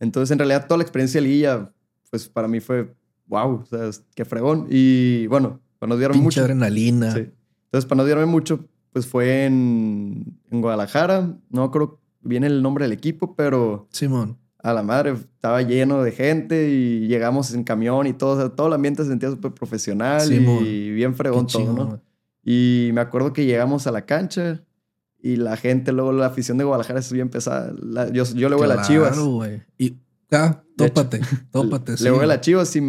Entonces, 0.00 0.30
en 0.30 0.38
realidad, 0.38 0.66
toda 0.66 0.78
la 0.78 0.82
experiencia 0.82 1.20
de 1.20 1.26
liguilla, 1.26 1.72
pues 2.10 2.28
para 2.28 2.48
mí 2.48 2.60
fue 2.60 2.94
wow, 3.26 3.62
o 3.62 3.66
sea, 3.66 3.90
qué 4.14 4.24
fregón. 4.24 4.66
Y 4.70 5.26
bueno, 5.26 5.60
para 5.78 5.90
no 5.90 5.96
dieron 5.96 6.18
mucho. 6.18 6.40
adrenalina. 6.40 7.12
Sí. 7.12 7.30
Entonces, 7.66 7.86
para 7.88 7.98
no 7.98 8.04
dieron 8.04 8.28
mucho, 8.28 8.64
pues 8.92 9.06
fue 9.06 9.46
en, 9.46 10.38
en 10.50 10.60
Guadalajara. 10.60 11.36
No 11.50 11.70
creo 11.70 12.00
bien 12.22 12.44
el 12.44 12.62
nombre 12.62 12.84
del 12.84 12.92
equipo, 12.92 13.34
pero. 13.34 13.88
Simón. 13.90 14.38
A 14.58 14.72
la 14.72 14.82
madre, 14.82 15.12
estaba 15.12 15.62
lleno 15.62 16.02
de 16.02 16.10
gente 16.10 16.70
y 16.70 17.06
llegamos 17.06 17.54
en 17.54 17.62
camión 17.62 18.08
y 18.08 18.12
todo. 18.12 18.50
todo 18.50 18.66
el 18.66 18.72
ambiente 18.72 19.04
se 19.04 19.10
sentía 19.10 19.30
súper 19.30 19.52
profesional 19.52 20.32
y 20.32 20.90
bien 20.90 21.14
fregón 21.14 21.46
todo, 21.46 21.72
¿no? 21.72 22.00
Y 22.42 22.90
me 22.92 23.00
acuerdo 23.00 23.32
que 23.32 23.44
llegamos 23.44 23.86
a 23.86 23.92
la 23.92 24.06
cancha 24.06 24.64
y 25.20 25.36
la 25.36 25.56
gente, 25.56 25.92
luego 25.92 26.12
la 26.12 26.26
afición 26.26 26.58
de 26.58 26.64
Guadalajara 26.64 27.00
es 27.00 27.12
bien 27.12 27.28
pesada. 27.28 27.74
yo, 28.12 28.24
yo 28.24 28.48
le 28.48 28.56
voy 28.56 28.64
a 28.64 28.76
las 28.76 28.86
chivas. 28.86 29.18
güey. 29.18 29.62
Y, 29.78 29.96
ah, 30.32 30.62
tópate, 30.76 31.20
tópate. 31.50 31.94
Le, 32.00 32.10
voy 32.10 32.24
a 32.24 32.26
las 32.26 32.40
chivas 32.40 32.74
y 32.76 32.80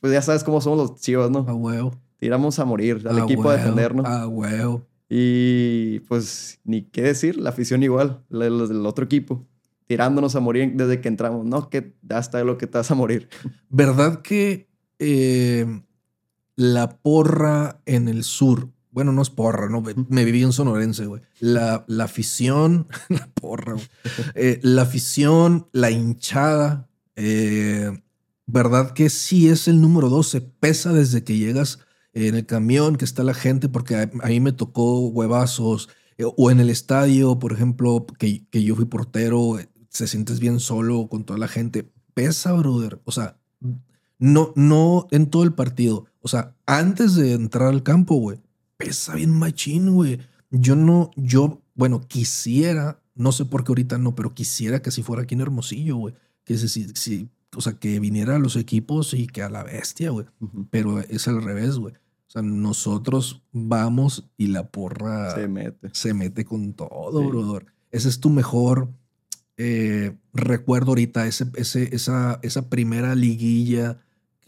pues 0.00 0.12
ya 0.12 0.22
sabes 0.22 0.44
cómo 0.44 0.60
somos 0.60 0.78
los 0.78 1.00
chivas, 1.00 1.30
¿no? 1.30 1.40
A 1.48 1.54
huevo 1.54 1.92
tiramos 2.18 2.58
a 2.58 2.64
morir 2.64 3.06
al 3.08 3.18
equipo 3.20 3.48
a 3.48 3.56
defendernos. 3.56 4.04
Ah, 4.06 4.26
huevo. 4.26 4.86
Y 5.08 6.00
pues 6.00 6.60
ni 6.64 6.82
qué 6.82 7.02
decir, 7.02 7.38
la 7.38 7.50
afición 7.50 7.82
igual, 7.82 8.22
los 8.28 8.68
del 8.68 8.84
otro 8.84 9.04
equipo, 9.06 9.46
tirándonos 9.86 10.36
a 10.36 10.40
morir 10.40 10.72
desde 10.74 11.00
que 11.00 11.08
entramos. 11.08 11.46
No, 11.46 11.70
que 11.70 11.94
hasta 12.10 12.44
lo 12.44 12.58
que 12.58 12.66
te 12.66 12.76
vas 12.76 12.90
a 12.90 12.94
morir. 12.94 13.28
¿Verdad 13.70 14.20
que 14.20 14.68
eh, 14.98 15.82
la 16.56 16.98
porra 16.98 17.80
en 17.86 18.08
el 18.08 18.24
sur, 18.24 18.68
Bueno, 18.98 19.12
no 19.12 19.22
es 19.22 19.30
porra, 19.30 19.68
¿no? 19.68 19.80
Me 20.08 20.24
viví 20.24 20.42
en 20.42 20.52
sonorense, 20.52 21.06
güey. 21.06 21.22
La, 21.38 21.84
la 21.86 22.02
afición, 22.02 22.88
la 23.08 23.28
porra. 23.32 23.76
Eh, 24.34 24.58
la 24.64 24.82
afición, 24.82 25.68
la 25.70 25.92
hinchada, 25.92 26.90
eh, 27.14 27.96
¿verdad 28.46 28.94
que 28.94 29.08
sí 29.08 29.48
es 29.48 29.68
el 29.68 29.80
número 29.80 30.08
12? 30.08 30.40
Pesa 30.40 30.92
desde 30.92 31.22
que 31.22 31.36
llegas 31.36 31.78
en 32.12 32.34
el 32.34 32.44
camión, 32.44 32.96
que 32.96 33.04
está 33.04 33.22
la 33.22 33.34
gente, 33.34 33.68
porque 33.68 33.94
a, 33.94 34.26
mí 34.26 34.40
me 34.40 34.50
tocó 34.50 35.06
huevazos, 35.10 35.88
eh, 36.16 36.24
o 36.36 36.50
en 36.50 36.58
el 36.58 36.68
estadio, 36.68 37.38
por 37.38 37.52
ejemplo, 37.52 38.04
que, 38.18 38.48
que 38.48 38.64
yo 38.64 38.74
fui 38.74 38.86
portero, 38.86 39.58
se 39.90 40.08
sientes 40.08 40.40
bien 40.40 40.58
solo 40.58 41.06
con 41.08 41.22
toda 41.22 41.38
la 41.38 41.46
gente. 41.46 41.88
Pesa, 42.14 42.52
brother. 42.52 43.00
O 43.04 43.12
sea, 43.12 43.38
no, 44.18 44.52
no 44.56 45.06
en 45.12 45.30
todo 45.30 45.44
el 45.44 45.54
partido. 45.54 46.06
O 46.20 46.26
sea, 46.26 46.56
antes 46.66 47.14
de 47.14 47.34
entrar 47.34 47.68
al 47.68 47.84
campo, 47.84 48.16
güey, 48.16 48.40
pesa 48.78 49.14
bien 49.14 49.30
machín, 49.30 49.92
güey. 49.92 50.18
Yo 50.50 50.74
no, 50.74 51.10
yo, 51.16 51.60
bueno, 51.74 52.00
quisiera, 52.00 53.02
no 53.14 53.32
sé 53.32 53.44
por 53.44 53.64
qué 53.64 53.72
ahorita 53.72 53.98
no, 53.98 54.14
pero 54.14 54.32
quisiera 54.32 54.80
que 54.80 54.88
así 54.88 55.02
fuera 55.02 55.24
aquí 55.24 55.34
en 55.34 55.42
Hermosillo, 55.42 55.96
güey. 55.96 56.14
Que 56.44 56.56
si, 56.56 56.88
si, 56.94 57.28
o 57.54 57.60
sea, 57.60 57.74
que 57.74 58.00
viniera 58.00 58.36
a 58.36 58.38
los 58.38 58.56
equipos 58.56 59.12
y 59.12 59.26
que 59.26 59.42
a 59.42 59.50
la 59.50 59.62
bestia, 59.62 60.08
güey. 60.10 60.24
Pero 60.70 61.00
es 61.00 61.28
al 61.28 61.42
revés, 61.42 61.76
güey. 61.76 61.92
O 61.94 62.30
sea, 62.30 62.40
nosotros 62.40 63.42
vamos 63.52 64.30
y 64.38 64.46
la 64.46 64.70
porra 64.70 65.34
se 65.34 65.48
mete. 65.48 65.90
Se 65.92 66.14
mete 66.14 66.46
con 66.46 66.72
todo, 66.72 67.22
brother. 67.28 67.66
Ese 67.90 68.08
es 68.08 68.20
tu 68.20 68.30
mejor 68.30 68.88
eh, 69.60 70.16
recuerdo 70.32 70.92
ahorita, 70.92 71.26
ese, 71.26 71.46
ese, 71.56 71.94
esa, 71.94 72.38
esa 72.42 72.70
primera 72.70 73.16
liguilla 73.16 73.98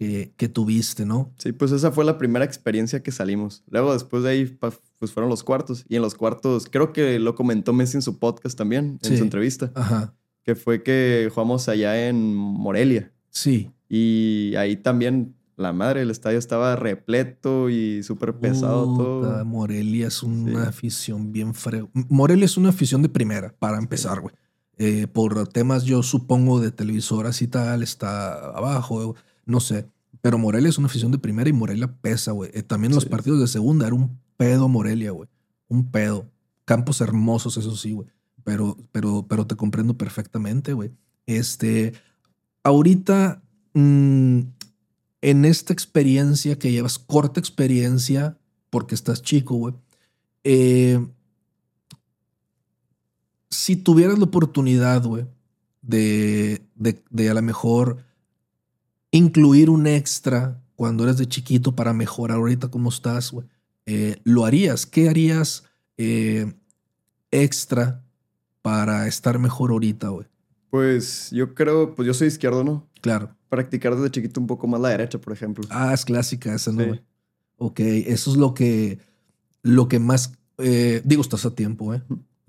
que, 0.00 0.48
tuviste, 0.48 1.04
¿no? 1.04 1.30
Sí, 1.36 1.52
pues 1.52 1.72
esa 1.72 1.92
fue 1.92 2.06
la 2.06 2.16
primera 2.16 2.42
experiencia 2.42 3.02
que 3.02 3.12
salimos. 3.12 3.62
Luego, 3.68 3.92
después 3.92 4.22
de 4.22 4.30
ahí, 4.30 4.58
pues 4.98 5.12
fueron 5.12 5.28
los 5.28 5.44
cuartos. 5.44 5.84
Y 5.90 5.96
en 5.96 6.02
los 6.02 6.14
cuartos, 6.14 6.68
creo 6.70 6.94
que 6.94 7.18
lo 7.18 7.34
comentó 7.34 7.74
Messi 7.74 7.98
en 7.98 8.02
su 8.02 8.18
podcast 8.18 8.56
también, 8.56 8.98
en 9.02 9.18
su 9.18 9.22
entrevista. 9.22 9.70
Ajá. 9.74 10.14
Que 10.42 10.54
fue 10.54 10.82
que 10.82 11.28
jugamos 11.30 11.68
allá 11.68 12.08
en 12.08 12.34
Morelia. 12.34 13.12
Sí. 13.28 13.72
Y 13.90 14.54
ahí 14.56 14.76
también, 14.76 15.34
la 15.58 15.74
madre, 15.74 16.00
el 16.00 16.10
estadio 16.10 16.38
estaba 16.38 16.76
repleto 16.76 17.68
y 17.68 18.02
súper 18.02 18.32
pesado 18.38 18.96
todo. 18.96 19.44
Morelia 19.44 20.06
es 20.06 20.22
una 20.22 20.68
afición 20.68 21.30
bien 21.30 21.52
fregada. 21.52 21.90
Morelia 21.92 22.46
es 22.46 22.56
una 22.56 22.70
afición 22.70 23.02
de 23.02 23.10
primera, 23.10 23.54
para 23.58 23.76
empezar, 23.76 24.22
güey. 24.22 24.34
Eh, 24.78 25.06
por 25.08 25.46
temas, 25.48 25.84
yo 25.84 26.02
supongo, 26.02 26.58
de 26.58 26.70
televisoras 26.70 27.42
y 27.42 27.48
tal, 27.48 27.82
está 27.82 28.32
abajo 28.56 29.14
no 29.44 29.60
sé. 29.60 29.86
Pero 30.22 30.38
Morelia 30.38 30.68
es 30.68 30.78
una 30.78 30.88
afición 30.88 31.12
de 31.12 31.18
primera 31.18 31.48
y 31.48 31.52
Morelia 31.52 31.92
pesa, 32.00 32.32
güey. 32.32 32.50
Eh, 32.52 32.62
también 32.62 32.94
los 32.94 33.06
partidos 33.06 33.40
de 33.40 33.46
segunda 33.46 33.86
era 33.86 33.94
un 33.94 34.18
pedo 34.36 34.68
Morelia, 34.68 35.12
güey. 35.12 35.28
Un 35.68 35.90
pedo. 35.90 36.30
Campos 36.64 37.00
hermosos, 37.00 37.56
eso 37.56 37.76
sí, 37.76 37.92
güey. 37.92 38.08
Pero, 38.44 38.76
pero, 38.92 39.26
pero 39.28 39.46
te 39.46 39.56
comprendo 39.56 39.96
perfectamente, 39.96 40.72
güey. 40.72 40.90
Este, 41.26 41.94
ahorita, 42.62 43.42
mm, 43.74 44.40
en 45.22 45.44
esta 45.44 45.72
experiencia 45.72 46.58
que 46.58 46.72
llevas, 46.72 46.98
corta 46.98 47.40
experiencia, 47.40 48.38
porque 48.68 48.94
estás 48.94 49.22
chico, 49.22 49.54
güey. 49.56 49.74
Eh, 50.44 51.06
si 53.48 53.76
tuvieras 53.76 54.18
la 54.18 54.24
oportunidad, 54.24 55.04
güey, 55.04 55.26
de, 55.82 56.62
de, 56.74 57.02
de 57.10 57.30
a 57.30 57.34
lo 57.34 57.42
mejor 57.42 58.04
incluir 59.10 59.70
un 59.70 59.86
extra 59.86 60.60
cuando 60.76 61.04
eres 61.04 61.18
de 61.18 61.26
chiquito 61.26 61.74
para 61.74 61.92
mejorar 61.92 62.38
ahorita 62.38 62.68
cómo 62.68 62.88
estás, 62.88 63.32
güey, 63.32 63.46
eh, 63.86 64.16
lo 64.24 64.44
harías. 64.44 64.86
¿Qué 64.86 65.08
harías 65.08 65.64
eh, 65.96 66.54
extra 67.30 68.02
para 68.62 69.06
estar 69.06 69.38
mejor 69.38 69.70
ahorita, 69.70 70.08
güey? 70.08 70.26
Pues 70.70 71.30
yo 71.32 71.54
creo, 71.54 71.94
pues 71.94 72.06
yo 72.06 72.14
soy 72.14 72.28
izquierdo, 72.28 72.64
¿no? 72.64 72.88
Claro. 73.00 73.34
Practicar 73.48 73.96
desde 73.96 74.10
chiquito 74.10 74.40
un 74.40 74.46
poco 74.46 74.66
más 74.68 74.80
la 74.80 74.90
derecha, 74.90 75.20
por 75.20 75.32
ejemplo. 75.32 75.64
Ah, 75.70 75.92
es 75.92 76.04
clásica 76.04 76.54
esa, 76.54 76.72
¿no? 76.72 76.94
Sí. 76.94 77.00
Ok, 77.58 77.80
eso 77.80 78.30
es 78.30 78.36
lo 78.36 78.54
que, 78.54 78.98
lo 79.62 79.88
que 79.88 79.98
más, 79.98 80.32
eh, 80.58 81.02
digo, 81.04 81.20
estás 81.20 81.44
a 81.44 81.54
tiempo, 81.54 81.92
¿eh? 81.92 82.02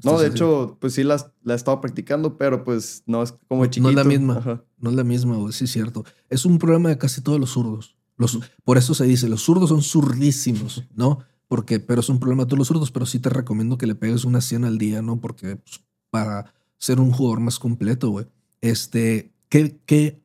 No, 0.03 0.19
de 0.19 0.27
hecho, 0.27 0.77
pues 0.79 0.93
sí 0.93 1.03
la, 1.03 1.33
la 1.43 1.53
he 1.53 1.55
estado 1.55 1.79
practicando, 1.81 2.37
pero 2.37 2.63
pues 2.63 3.03
no 3.05 3.21
es 3.23 3.33
como 3.47 3.65
chiquito. 3.65 3.83
No 3.83 3.89
es 3.89 3.95
la 3.95 4.03
misma. 4.03 4.63
No 4.77 4.89
es 4.89 4.95
la 4.95 5.03
misma, 5.03 5.35
güey. 5.37 5.53
Sí, 5.53 5.65
es 5.65 5.71
cierto. 5.71 6.03
Es 6.29 6.45
un 6.45 6.57
problema 6.57 6.89
de 6.89 6.97
casi 6.97 7.21
todos 7.21 7.39
los 7.39 7.51
zurdos. 7.51 7.95
Los, 8.17 8.39
por 8.63 8.77
eso 8.77 8.93
se 8.93 9.05
dice, 9.05 9.27
los 9.29 9.43
zurdos 9.43 9.69
son 9.69 9.81
zurdísimos, 9.81 10.83
¿no? 10.95 11.19
Porque, 11.47 11.79
pero 11.79 12.01
es 12.01 12.09
un 12.09 12.19
problema 12.19 12.43
de 12.43 12.47
todos 12.47 12.59
los 12.59 12.67
zurdos, 12.67 12.91
pero 12.91 13.05
sí 13.05 13.19
te 13.19 13.29
recomiendo 13.29 13.77
que 13.77 13.87
le 13.87 13.95
pegues 13.95 14.25
una 14.25 14.41
100 14.41 14.65
al 14.65 14.77
día, 14.77 15.01
¿no? 15.01 15.19
Porque 15.19 15.57
pues, 15.57 15.81
para 16.09 16.53
ser 16.77 16.99
un 16.99 17.11
jugador 17.11 17.39
más 17.39 17.59
completo, 17.59 18.09
güey. 18.09 18.25
Este, 18.61 19.33
¿qué, 19.49 19.79
qué, 19.85 20.21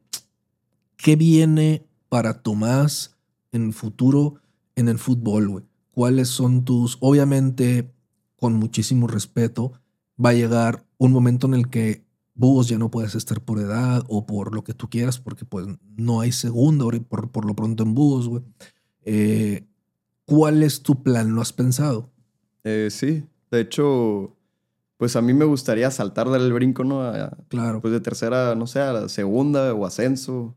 ¿qué 0.96 1.16
viene 1.16 1.86
para 2.08 2.42
Tomás 2.42 3.16
en 3.52 3.64
el 3.64 3.72
futuro 3.72 4.34
en 4.74 4.88
el 4.88 4.98
fútbol, 4.98 5.48
güey? 5.48 5.64
¿Cuáles 5.90 6.28
son 6.28 6.64
tus, 6.64 6.98
obviamente, 7.00 7.90
con 8.36 8.54
muchísimo 8.54 9.06
respeto, 9.06 9.72
va 10.22 10.30
a 10.30 10.34
llegar 10.34 10.84
un 10.98 11.12
momento 11.12 11.46
en 11.46 11.54
el 11.54 11.68
que 11.68 12.04
vos 12.34 12.68
ya 12.68 12.78
no 12.78 12.90
puedes 12.90 13.14
estar 13.14 13.40
por 13.40 13.58
edad 13.58 14.04
o 14.08 14.26
por 14.26 14.54
lo 14.54 14.62
que 14.62 14.74
tú 14.74 14.88
quieras, 14.88 15.18
porque 15.18 15.44
pues 15.44 15.66
no 15.96 16.20
hay 16.20 16.32
segunda 16.32 16.84
por, 17.08 17.30
por 17.30 17.44
lo 17.44 17.54
pronto 17.54 17.82
en 17.82 17.94
búhos, 17.94 18.28
güey. 18.28 18.42
Eh, 19.02 19.66
¿Cuál 20.26 20.62
es 20.62 20.82
tu 20.82 21.02
plan? 21.02 21.34
¿Lo 21.34 21.40
has 21.40 21.52
pensado? 21.52 22.10
Eh, 22.64 22.88
sí, 22.90 23.24
de 23.50 23.60
hecho, 23.60 24.36
pues 24.96 25.16
a 25.16 25.22
mí 25.22 25.32
me 25.32 25.44
gustaría 25.44 25.90
saltar 25.90 26.28
del 26.30 26.52
brinco, 26.52 26.84
¿no? 26.84 27.10
claro. 27.48 27.80
Pues 27.80 27.92
de 27.92 28.00
tercera, 28.00 28.54
no 28.54 28.66
sé, 28.66 28.80
a 28.80 28.92
la 28.92 29.08
segunda 29.08 29.72
o 29.72 29.86
ascenso, 29.86 30.56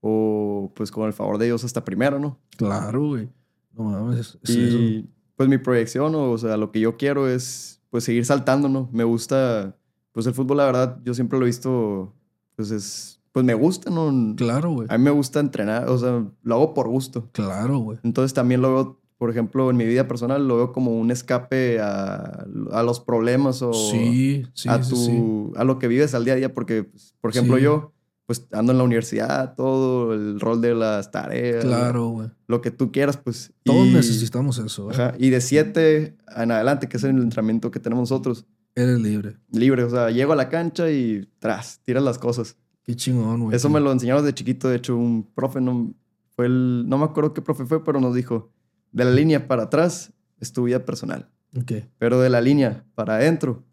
o 0.00 0.72
pues 0.74 0.90
con 0.90 1.06
el 1.06 1.12
favor 1.12 1.38
de 1.38 1.46
Dios 1.46 1.64
hasta 1.64 1.84
primera, 1.84 2.18
¿no? 2.18 2.38
Claro, 2.56 3.08
güey. 3.08 3.28
No 3.72 3.84
mames. 3.84 4.38
y, 4.46 5.08
pues 5.36 5.48
mi 5.48 5.58
proyección, 5.58 6.14
o, 6.14 6.38
sea, 6.38 6.56
lo 6.56 6.70
que 6.70 6.80
yo 6.80 6.96
quiero 6.96 7.28
es 7.28 7.80
pues 7.90 8.04
seguir 8.04 8.24
saltando, 8.24 8.68
¿no? 8.68 8.88
Me 8.92 9.04
gusta, 9.04 9.76
pues 10.12 10.26
el 10.26 10.34
fútbol, 10.34 10.58
la 10.58 10.66
verdad, 10.66 10.98
yo 11.04 11.14
siempre 11.14 11.38
lo 11.38 11.44
he 11.44 11.48
visto, 11.48 12.12
pues 12.56 12.70
es, 12.70 13.20
pues 13.32 13.44
me 13.44 13.54
gusta, 13.54 13.90
¿no? 13.90 14.34
Claro, 14.36 14.72
güey. 14.72 14.88
A 14.90 14.98
mí 14.98 15.04
me 15.04 15.10
gusta 15.10 15.40
entrenar, 15.40 15.88
o 15.88 15.98
sea, 15.98 16.24
lo 16.42 16.54
hago 16.54 16.74
por 16.74 16.88
gusto. 16.88 17.28
Claro, 17.32 17.78
güey. 17.78 17.98
Entonces 18.02 18.34
también 18.34 18.62
lo 18.62 18.74
veo, 18.74 19.00
por 19.16 19.30
ejemplo, 19.30 19.70
en 19.70 19.76
mi 19.76 19.84
vida 19.84 20.08
personal, 20.08 20.46
lo 20.46 20.56
veo 20.56 20.72
como 20.72 20.92
un 20.92 21.10
escape 21.10 21.80
a, 21.80 22.46
a 22.72 22.82
los 22.82 23.00
problemas 23.00 23.62
o 23.62 23.72
sí, 23.72 24.44
sí, 24.54 24.68
a, 24.68 24.80
tu, 24.80 25.52
a 25.56 25.64
lo 25.64 25.78
que 25.78 25.88
vives 25.88 26.14
al 26.14 26.24
día 26.24 26.34
a 26.34 26.36
día, 26.36 26.54
porque, 26.54 26.84
pues, 26.84 27.14
por 27.20 27.30
ejemplo, 27.30 27.58
yo 27.58 27.92
pues 28.26 28.46
ando 28.52 28.72
en 28.72 28.78
la 28.78 28.84
universidad, 28.84 29.54
todo 29.54 30.14
el 30.14 30.40
rol 30.40 30.60
de 30.60 30.74
las 30.74 31.10
tareas. 31.10 31.64
Claro, 31.64 32.08
güey. 32.08 32.28
Lo 32.46 32.60
que 32.60 32.70
tú 32.70 32.90
quieras, 32.90 33.16
pues. 33.16 33.52
Todos 33.64 33.86
necesitamos 33.86 34.58
eso. 34.58 34.90
Ajá. 34.90 35.14
Y 35.18 35.30
de 35.30 35.40
7 35.40 36.16
en 36.36 36.50
adelante, 36.50 36.88
que 36.88 36.96
es 36.96 37.04
el 37.04 37.10
entrenamiento 37.10 37.70
que 37.70 37.80
tenemos 37.80 38.10
nosotros. 38.10 38.46
Eres 38.74 38.98
libre. 38.98 39.36
Libre, 39.52 39.84
o 39.84 39.90
sea, 39.90 40.10
llego 40.10 40.32
a 40.32 40.36
la 40.36 40.48
cancha 40.48 40.90
y 40.90 41.28
tras, 41.38 41.80
tiras 41.84 42.02
las 42.02 42.18
cosas. 42.18 42.56
Qué 42.82 42.96
chingón, 42.96 43.44
güey. 43.44 43.56
Eso 43.56 43.68
me 43.68 43.80
lo 43.80 43.92
enseñaron 43.92 44.24
de 44.24 44.34
chiquito. 44.34 44.68
De 44.68 44.76
hecho, 44.76 44.96
un 44.96 45.30
profe, 45.34 45.60
no, 45.60 45.94
fue 46.34 46.46
el, 46.46 46.84
no 46.88 46.98
me 46.98 47.04
acuerdo 47.04 47.34
qué 47.34 47.42
profe 47.42 47.66
fue, 47.66 47.84
pero 47.84 48.00
nos 48.00 48.14
dijo: 48.14 48.50
de 48.92 49.04
la 49.04 49.10
línea 49.10 49.46
para 49.46 49.64
atrás 49.64 50.12
es 50.40 50.52
tu 50.52 50.64
vida 50.64 50.84
personal. 50.84 51.30
Ok. 51.56 51.72
Pero 51.98 52.20
de 52.20 52.30
la 52.30 52.40
línea 52.40 52.84
para 52.94 53.16
adentro, 53.16 53.64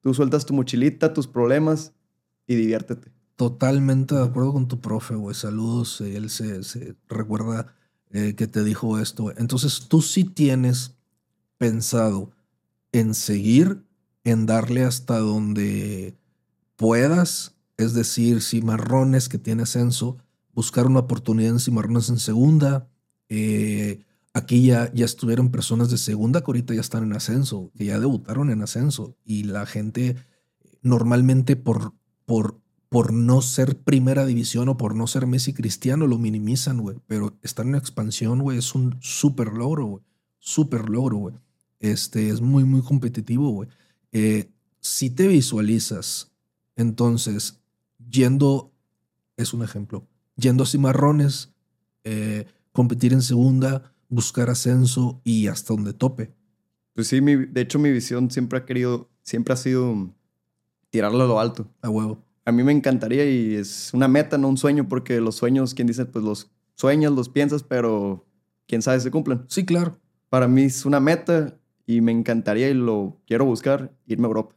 tú 0.00 0.14
sueltas 0.14 0.46
tu 0.46 0.54
mochilita, 0.54 1.12
tus 1.12 1.26
problemas 1.26 1.92
y 2.46 2.54
diviértete. 2.54 3.15
Totalmente 3.36 4.14
de 4.14 4.24
acuerdo 4.24 4.54
con 4.54 4.66
tu 4.66 4.80
profe, 4.80 5.14
güey. 5.14 5.34
Saludos. 5.34 6.00
Él 6.00 6.30
se, 6.30 6.96
recuerda 7.06 7.74
eh, 8.10 8.34
que 8.34 8.46
te 8.46 8.64
dijo 8.64 8.98
esto. 8.98 9.30
Entonces, 9.36 9.88
tú 9.88 10.00
sí 10.00 10.24
tienes 10.24 10.94
pensado 11.58 12.32
en 12.92 13.14
seguir, 13.14 13.84
en 14.24 14.46
darle 14.46 14.84
hasta 14.84 15.18
donde 15.18 16.16
puedas. 16.76 17.54
Es 17.76 17.92
decir, 17.92 18.40
Cimarrones, 18.40 19.28
que 19.28 19.36
tiene 19.36 19.64
ascenso, 19.64 20.16
buscar 20.54 20.86
una 20.86 21.00
oportunidad 21.00 21.52
en 21.52 21.60
Cimarrones 21.60 22.08
en 22.08 22.18
segunda. 22.18 22.88
Eh, 23.28 24.02
aquí 24.32 24.64
ya, 24.64 24.90
ya 24.94 25.04
estuvieron 25.04 25.50
personas 25.50 25.90
de 25.90 25.98
segunda 25.98 26.40
que 26.40 26.46
ahorita 26.46 26.72
ya 26.72 26.80
están 26.80 27.04
en 27.04 27.12
ascenso, 27.12 27.70
que 27.76 27.84
ya 27.84 28.00
debutaron 28.00 28.50
en 28.50 28.62
ascenso. 28.62 29.14
Y 29.26 29.42
la 29.42 29.66
gente 29.66 30.16
normalmente 30.80 31.54
por, 31.56 31.92
por 32.24 32.62
por 32.88 33.12
no 33.12 33.42
ser 33.42 33.78
primera 33.78 34.24
división 34.26 34.68
o 34.68 34.76
por 34.76 34.94
no 34.94 35.06
ser 35.06 35.26
Messi 35.26 35.52
Cristiano, 35.52 36.06
lo 36.06 36.18
minimizan, 36.18 36.80
güey. 36.80 36.98
Pero 37.06 37.36
estar 37.42 37.66
en 37.66 37.74
expansión, 37.74 38.40
güey, 38.40 38.58
es 38.58 38.74
un 38.74 38.96
súper 39.00 39.52
logro, 39.52 39.86
güey. 39.86 40.02
Súper 40.38 40.88
logro, 40.88 41.16
güey. 41.16 41.34
Este, 41.80 42.28
es 42.30 42.40
muy, 42.40 42.64
muy 42.64 42.82
competitivo, 42.82 43.50
güey. 43.50 43.68
Eh, 44.12 44.50
si 44.80 45.10
te 45.10 45.26
visualizas, 45.26 46.30
entonces, 46.76 47.60
yendo, 48.10 48.72
es 49.36 49.52
un 49.52 49.62
ejemplo, 49.62 50.06
yendo 50.36 50.62
a 50.62 50.66
Cimarrones, 50.66 51.52
eh, 52.04 52.46
competir 52.72 53.12
en 53.12 53.22
segunda, 53.22 53.92
buscar 54.08 54.48
ascenso 54.48 55.20
y 55.24 55.48
hasta 55.48 55.74
donde 55.74 55.92
tope. 55.92 56.32
Pues 56.94 57.08
sí, 57.08 57.20
mi- 57.20 57.34
de 57.46 57.60
hecho 57.62 57.78
mi 57.78 57.90
visión 57.90 58.30
siempre 58.30 58.58
ha 58.58 58.64
querido, 58.64 59.08
siempre 59.22 59.54
ha 59.54 59.56
sido 59.56 60.14
tirarlo 60.90 61.24
a 61.24 61.26
lo 61.26 61.40
alto. 61.40 61.68
A 61.82 61.90
huevo. 61.90 62.22
A 62.46 62.52
mí 62.52 62.62
me 62.62 62.72
encantaría 62.72 63.28
y 63.30 63.54
es 63.56 63.90
una 63.92 64.08
meta, 64.08 64.38
no 64.38 64.48
un 64.48 64.56
sueño, 64.56 64.88
porque 64.88 65.20
los 65.20 65.34
sueños, 65.34 65.74
quien 65.74 65.86
dice, 65.88 66.06
pues 66.06 66.24
los 66.24 66.50
sueñas, 66.74 67.12
los 67.12 67.28
piensas, 67.28 67.62
pero 67.62 68.24
quién 68.66 68.80
sabe 68.82 68.98
si 69.00 69.04
se 69.04 69.10
cumplen. 69.10 69.42
Sí, 69.48 69.64
claro. 69.66 69.98
Para 70.30 70.48
mí 70.48 70.62
es 70.62 70.86
una 70.86 71.00
meta 71.00 71.58
y 71.86 72.00
me 72.00 72.12
encantaría 72.12 72.68
y 72.70 72.74
lo 72.74 73.20
quiero 73.26 73.44
buscar, 73.44 73.92
irme 74.06 74.24
a 74.26 74.28
Europa. 74.28 74.54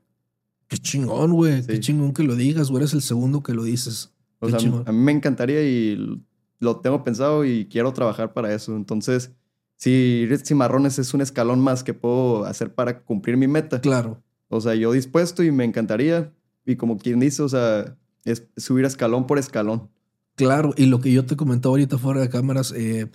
Qué 0.67 0.77
chingón, 0.77 1.33
güey. 1.33 1.65
Qué 1.65 1.75
Sí. 1.75 1.79
chingón 1.81 2.13
que 2.13 2.23
lo 2.23 2.35
digas, 2.35 2.69
güey. 2.69 2.83
Eres 2.83 2.93
el 2.93 3.01
segundo 3.01 3.41
que 3.41 3.53
lo 3.53 3.63
dices. 3.63 4.13
O 4.39 4.45
Qué 4.45 4.51
sea, 4.51 4.59
chingón. 4.59 4.83
a 4.87 4.91
mí 4.91 4.99
me 4.99 5.11
encantaría 5.11 5.63
y 5.63 6.23
lo 6.59 6.77
tengo 6.81 7.03
pensado 7.03 7.43
y 7.43 7.65
quiero 7.65 7.91
trabajar 7.93 8.33
para 8.33 8.53
eso. 8.53 8.75
Entonces, 8.75 9.31
si 9.77 9.89
ir 9.91 10.37
cimarrones 10.45 10.99
es 10.99 11.13
un 11.15 11.21
escalón 11.21 11.59
más 11.59 11.83
que 11.83 11.93
puedo 11.95 12.45
hacer 12.45 12.73
para 12.75 13.01
cumplir 13.01 13.35
mi 13.37 13.47
meta. 13.47 13.81
Claro. 13.81 14.21
O 14.47 14.61
sea, 14.61 14.75
yo 14.75 14.91
dispuesto 14.91 15.43
y 15.43 15.51
me 15.51 15.63
encantaría. 15.65 16.33
Y 16.65 16.75
como 16.75 16.97
quien 16.97 17.19
dice, 17.19 17.41
o 17.41 17.49
sea, 17.49 17.97
es 18.25 18.47
subir 18.57 18.85
escalón 18.85 19.27
por 19.27 19.39
escalón. 19.39 19.89
Claro, 20.35 20.73
y 20.77 20.85
lo 20.85 21.01
que 21.01 21.11
yo 21.11 21.25
te 21.25 21.35
comentaba 21.35 21.73
ahorita 21.73 21.97
fuera 21.97 22.21
de 22.21 22.29
cámaras, 22.29 22.71
eh, 22.75 23.11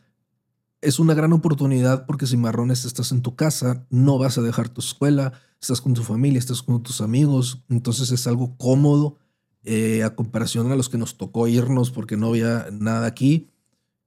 es 0.83 0.99
una 0.99 1.15
gran 1.15 1.33
oportunidad 1.33 2.05
porque 2.07 2.27
si 2.27 2.37
marrones 2.37 2.85
estás 2.85 3.13
en 3.13 3.23
tu 3.23 3.35
casa, 3.35 3.87
no 3.89 4.19
vas 4.19 4.37
a 4.37 4.43
dejar 4.43 4.69
tu 4.69 4.81
escuela, 4.81 5.33
estás 5.61 5.81
con 5.81 5.95
tu 5.95 6.03
familia, 6.03 6.39
estás 6.39 6.63
con 6.63 6.83
tus 6.83 7.01
amigos, 7.01 7.65
entonces 7.71 8.11
es 8.11 8.27
algo 8.27 8.57
cómodo 8.59 9.17
eh, 9.63 10.03
a 10.03 10.15
comparación 10.15 10.71
a 10.71 10.77
los 10.77 10.91
que 10.91 10.99
nos 10.99 11.17
tocó 11.17 11.49
irnos 11.49 11.91
porque 11.91 12.19
no 12.19 12.29
había 12.29 12.69
nada 12.71 13.07
aquí. 13.07 13.49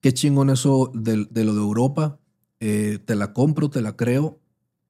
Qué 0.02 0.14
chingón 0.14 0.52
eso 0.52 0.92
de, 0.94 1.26
de 1.32 1.44
lo 1.44 1.54
de 1.54 1.62
Europa, 1.62 2.20
eh, 2.60 3.00
te 3.04 3.16
la 3.16 3.34
compro, 3.34 3.72
te 3.72 3.82
la 3.82 3.96
creo, 3.96 4.40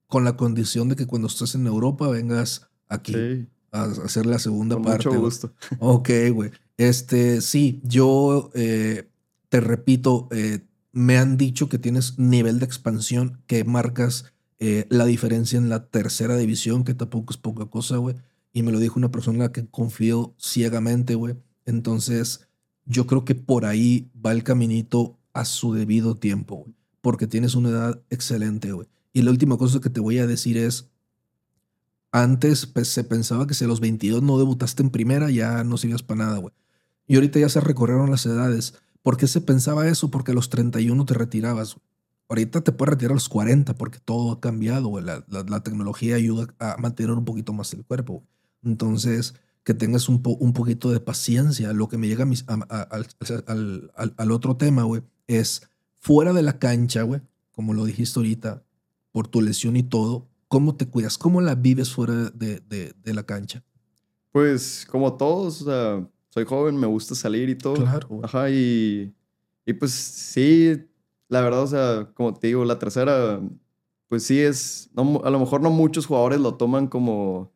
con 0.07 0.25
la 0.25 0.36
condición 0.36 0.89
de 0.89 0.97
que 0.97 1.07
cuando 1.07 1.29
estés 1.29 1.55
en 1.55 1.67
Europa 1.67 2.10
vengas 2.10 2.69
aquí 2.89 3.13
Sí, 3.13 3.47
a 3.71 3.84
hacer 3.84 4.25
la 4.25 4.39
segunda 4.39 4.75
con 4.75 4.86
parte. 4.86 5.10
mucho 5.10 5.21
gusto. 5.21 5.53
Ok, 5.80 6.10
güey. 6.34 6.51
Este, 6.77 7.41
sí, 7.41 7.82
yo 7.84 8.51
eh, 8.53 9.10
te 9.49 9.62
repito, 9.62 10.27
eh, 10.32 10.62
me 10.91 11.17
han 11.17 11.38
dicho 11.38 11.69
que 11.69 11.80
tienes 11.80 12.17
nivel 12.17 12.60
de 12.60 12.65
expansión, 12.65 13.41
que 13.47 13.63
marcas 13.63 14.34
eh, 14.60 14.86
la 14.89 15.06
diferencia 15.06 15.58
en 15.58 15.69
la 15.69 15.88
tercera 15.88 16.36
división, 16.38 16.84
que 16.84 16.93
tampoco 16.93 17.34
es 17.34 17.38
poca 17.38 17.65
cosa, 17.65 17.97
güey. 17.97 18.15
Y 18.53 18.63
me 18.63 18.71
lo 18.71 18.80
dijo 18.80 18.97
una 18.97 19.12
persona 19.12 19.36
en 19.36 19.43
la 19.43 19.51
que 19.51 19.67
confío 19.67 20.34
ciegamente, 20.39 21.15
güey. 21.15 21.36
Entonces, 21.65 22.47
yo 22.86 23.06
creo 23.06 23.25
que 23.25 23.36
por 23.36 23.65
ahí 23.65 24.10
va 24.25 24.32
el 24.32 24.43
caminito 24.43 25.19
a 25.34 25.45
su 25.45 25.73
debido 25.73 26.15
tiempo, 26.15 26.56
güey. 26.58 26.73
Porque 27.01 27.27
tienes 27.27 27.56
una 27.56 27.69
edad 27.69 28.01
excelente, 28.10 28.71
güey. 28.71 28.88
Y 29.13 29.21
la 29.21 29.32
última 29.32 29.58
cosa 29.58 29.80
que 29.80 29.89
te 29.89 29.99
voy 29.99 30.17
a 30.17 30.27
decir 30.27 30.58
es, 30.58 30.89
antes 32.21 32.65
pues, 32.65 32.88
se 32.89 33.03
pensaba 33.03 33.47
que 33.47 33.53
si 33.53 33.65
a 33.65 33.67
los 33.67 33.80
22 33.80 34.21
no 34.23 34.38
debutaste 34.38 34.84
en 34.84 34.89
primera, 34.89 35.30
ya 35.30 35.63
no 35.63 35.77
sirvías 35.77 36.03
para 36.03 36.25
nada, 36.25 36.38
güey. 36.38 36.53
Y 37.08 37.15
ahorita 37.15 37.39
ya 37.39 37.49
se 37.49 37.62
recorrieron 37.62 38.12
las 38.12 38.25
edades. 38.25 38.73
¿Por 39.01 39.17
qué 39.17 39.27
se 39.27 39.41
pensaba 39.41 39.88
eso? 39.88 40.10
Porque 40.12 40.32
a 40.32 40.36
los 40.36 40.49
31 40.49 41.06
te 41.06 41.13
retirabas. 41.13 41.75
güey. 41.75 41.84
Ahorita 42.30 42.62
te 42.62 42.73
puedes 42.73 42.91
retirar 42.91 43.12
a 43.12 43.15
los 43.15 43.30
40 43.30 43.75
porque 43.75 43.99
todo 43.99 44.32
ha 44.34 44.39
cambiado, 44.41 44.89
güey. 44.89 45.06
La, 45.06 45.23
tecnología 45.63 46.15
ayuda 46.15 46.47
a 46.60 46.75
mantener 46.77 47.12
un 47.12 47.23
poquito 47.25 47.53
más 47.53 47.73
el 47.73 47.86
cuerpo. 47.86 48.13
güey. 48.13 48.25
Entonces, 48.63 49.36
que 49.63 49.73
tengas 49.73 50.10
un, 50.10 50.21
po- 50.21 50.36
un 50.39 50.51
poquito 50.53 50.91
de 50.91 50.99
paciencia. 50.99 51.71
Lo 51.73 51.88
que 51.88 51.97
me 51.97 52.08
llega 52.08 52.25
al- 53.45 53.91
al 54.17 54.32
otro 54.32 54.58
tema, 54.58 54.84
güey, 54.84 55.01
es 55.27 55.63
fuera 55.99 56.34
de 56.34 56.41
la 56.43 56.60
cancha, 56.60 57.03
güey, 57.03 57.21
como 57.51 57.73
lo 57.73 57.86
dijiste 57.86 58.19
ahorita, 58.19 58.63
por 59.12 59.27
tu 59.27 59.41
lesión 59.41 59.75
y 59.77 59.84
todo, 59.84 60.27
¿cómo 60.47 60.75
te 60.75 60.88
cuidas? 60.88 61.17
¿Cómo 61.17 61.41
la 61.41 61.55
vives 61.55 61.91
fuera 61.93 62.13
de, 62.31 62.60
de- 62.62 62.93
de 63.03 63.13
la 63.13 63.23
cancha? 63.23 63.63
Pues 64.31 64.86
como 64.89 65.15
todos, 65.17 65.62
o 65.62 65.65
sea, 65.65 66.07
soy 66.29 66.45
joven, 66.45 66.77
me 66.77 66.88
gusta 66.88 67.15
salir 67.15 67.49
y 67.49 67.55
todo. 67.55 67.75
Claro. 67.75 68.19
Ajá, 68.23 68.49
y, 68.49 69.13
y 69.65 69.73
pues 69.73 69.91
sí, 69.91 70.77
la 71.29 71.41
verdad, 71.41 71.63
o 71.63 71.67
sea, 71.67 72.12
como 72.13 72.33
te 72.33 72.47
digo, 72.47 72.63
la 72.65 72.77
tercera, 72.77 73.39
pues 74.07 74.23
sí 74.23 74.39
es, 74.39 74.89
no 74.93 75.21
a 75.23 75.29
lo 75.29 75.39
mejor 75.39 75.62
no 75.62 75.69
muchos 75.69 76.05
jugadores 76.05 76.39
lo 76.39 76.55
toman 76.55 76.88
como, 76.88 77.51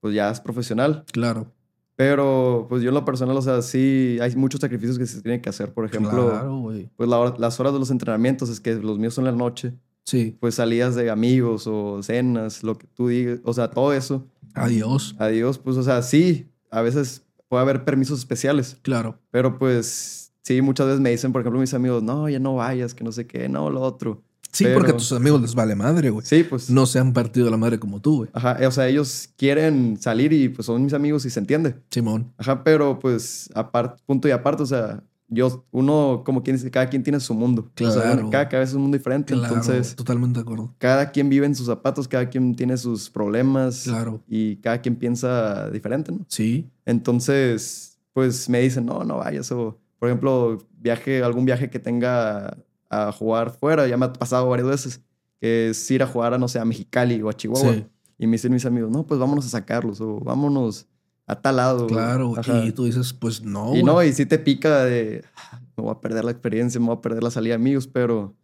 pues 0.00 0.14
ya 0.14 0.30
es 0.30 0.40
profesional, 0.40 1.04
Claro. 1.12 1.50
pero 1.96 2.66
pues 2.68 2.82
yo 2.82 2.90
en 2.90 2.94
lo 2.94 3.04
personal, 3.04 3.36
o 3.36 3.42
sea, 3.42 3.62
sí 3.62 4.18
hay 4.20 4.36
muchos 4.36 4.60
sacrificios 4.60 4.98
que 4.98 5.06
se 5.06 5.22
tienen 5.22 5.40
que 5.40 5.48
hacer. 5.48 5.72
Por 5.72 5.86
ejemplo, 5.86 6.28
claro, 6.30 6.58
güey. 6.58 6.90
pues 6.96 7.08
la 7.08 7.18
hora- 7.18 7.34
las 7.38 7.58
horas 7.58 7.72
de 7.72 7.78
los 7.78 7.90
entrenamientos, 7.90 8.50
es 8.50 8.60
que 8.60 8.74
los 8.74 8.98
míos 8.98 9.14
son 9.14 9.24
la 9.24 9.32
noche, 9.32 9.72
Sí. 10.08 10.34
pues 10.40 10.54
salidas 10.54 10.94
de 10.94 11.10
amigos 11.10 11.66
o 11.66 12.02
cenas, 12.02 12.62
lo 12.62 12.78
que 12.78 12.86
tú 12.86 13.08
digas, 13.08 13.40
o 13.44 13.52
sea, 13.52 13.68
todo 13.70 13.92
eso. 13.92 14.26
Adiós. 14.54 15.14
Adiós, 15.18 15.58
pues, 15.58 15.76
o 15.76 15.82
sea, 15.82 16.00
sí, 16.00 16.48
a 16.70 16.80
veces 16.80 17.26
puede 17.48 17.62
haber 17.62 17.84
permisos 17.84 18.18
especiales. 18.18 18.78
Claro. 18.82 19.18
Pero 19.30 19.58
pues 19.58 20.32
sí, 20.42 20.62
muchas 20.62 20.86
veces 20.86 21.00
me 21.00 21.10
dicen, 21.10 21.30
por 21.32 21.42
ejemplo, 21.42 21.60
mis 21.60 21.74
amigos, 21.74 22.02
no, 22.02 22.26
ya 22.28 22.38
no 22.38 22.54
vayas, 22.54 22.94
que 22.94 23.04
no 23.04 23.12
sé 23.12 23.26
qué, 23.26 23.50
no, 23.50 23.68
lo 23.70 23.82
otro. 23.82 24.22
Sí, 24.50 24.64
Pero- 24.64 24.76
porque 24.78 24.92
a 24.92 24.96
tus 24.96 25.12
amigos 25.12 25.42
les 25.42 25.54
vale 25.54 25.74
madre, 25.74 26.08
güey. 26.08 26.24
Sí, 26.24 26.42
pues. 26.42 26.70
No 26.70 26.86
se 26.86 26.98
han 26.98 27.12
partido 27.12 27.44
de 27.44 27.50
la 27.50 27.58
madre 27.58 27.78
como 27.78 28.00
tú, 28.00 28.16
güey. 28.18 28.30
Ajá, 28.32 28.56
o 28.66 28.70
sea, 28.70 28.88
ellos 28.88 29.28
quieren 29.36 29.98
salir 30.00 30.32
y 30.32 30.48
pues 30.48 30.64
son 30.64 30.82
mis 30.82 30.94
amigos 30.94 31.26
y 31.26 31.30
se 31.30 31.38
entiende. 31.38 31.76
Simón. 31.90 32.32
Ajá, 32.38 32.64
pero 32.64 32.98
pues 32.98 33.50
aparte, 33.54 34.02
punto 34.06 34.26
y 34.26 34.30
aparte, 34.30 34.62
o 34.62 34.66
sea, 34.66 35.04
yo, 35.30 35.64
uno, 35.72 36.22
como 36.24 36.42
quien 36.42 36.56
dice, 36.56 36.70
cada 36.70 36.88
quien 36.88 37.02
tiene 37.02 37.20
su 37.20 37.34
mundo. 37.34 37.70
O 37.80 37.90
sea, 37.90 38.02
Claro. 38.02 38.30
cada 38.30 38.48
cabeza 38.48 38.70
es 38.70 38.74
un 38.76 38.82
mundo 38.82 38.96
diferente. 38.96 39.34
Claro. 39.34 39.48
Entonces, 39.54 39.94
totalmente 39.94 40.38
de 40.38 40.42
acuerdo. 40.42 40.74
cada 40.78 41.10
quien 41.10 41.28
vive 41.28 41.44
en 41.46 41.54
sus 41.54 41.66
zapatos, 41.66 42.08
cada 42.08 42.28
quien 42.30 42.54
tiene 42.54 42.76
sus 42.78 43.10
problemas. 43.10 43.82
Claro. 43.84 44.22
Y 44.26 44.56
cada 44.56 44.80
quien 44.80 44.96
piensa 44.96 45.70
diferente, 45.70 46.12
¿no? 46.12 46.24
Sí. 46.28 46.70
Entonces, 46.86 47.98
pues 48.12 48.48
me 48.48 48.60
dicen, 48.60 48.86
no, 48.86 49.04
no 49.04 49.18
vayas. 49.18 49.50
O, 49.52 49.78
por 49.98 50.08
ejemplo, 50.08 50.58
viaje, 50.78 51.22
algún 51.22 51.44
viaje 51.44 51.70
que 51.70 51.78
tenga 51.78 52.56
a 52.90 53.12
jugar 53.12 53.50
fuera, 53.50 53.86
ya 53.86 53.96
me 53.96 54.06
ha 54.06 54.12
pasado 54.12 54.48
varias 54.48 54.68
veces, 54.68 55.00
que 55.40 55.70
es 55.70 55.90
ir 55.90 56.02
a 56.02 56.06
jugar 56.06 56.34
a, 56.34 56.38
no 56.38 56.48
sé, 56.48 56.58
a 56.58 56.64
Mexicali 56.64 57.20
o 57.22 57.28
a 57.28 57.32
Chihuahua. 57.34 57.74
Sí. 57.74 57.86
Y 58.18 58.26
me 58.26 58.32
dicen 58.32 58.52
mis 58.52 58.64
amigos, 58.66 58.90
no, 58.90 59.06
pues 59.06 59.20
vámonos 59.20 59.46
a 59.46 59.48
sacarlos 59.50 60.00
o 60.00 60.18
vámonos 60.20 60.86
a 61.28 61.40
tal 61.40 61.56
lado. 61.56 61.86
Claro. 61.86 62.34
Ajá. 62.36 62.64
Y 62.64 62.72
tú 62.72 62.84
dices, 62.86 63.12
pues 63.12 63.42
no. 63.42 63.76
Y 63.76 63.82
no, 63.82 64.02
y 64.02 64.12
sí 64.12 64.26
te 64.26 64.38
pica 64.38 64.84
de, 64.84 65.24
"Ah, 65.36 65.60
me 65.76 65.84
voy 65.84 65.92
a 65.92 66.00
perder 66.00 66.24
la 66.24 66.30
experiencia, 66.32 66.80
me 66.80 66.86
voy 66.86 66.96
a 66.96 67.00
perder 67.00 67.22
la 67.22 67.30
salida 67.30 67.52
de 67.52 67.56
amigos, 67.60 67.86
pero 67.86 68.34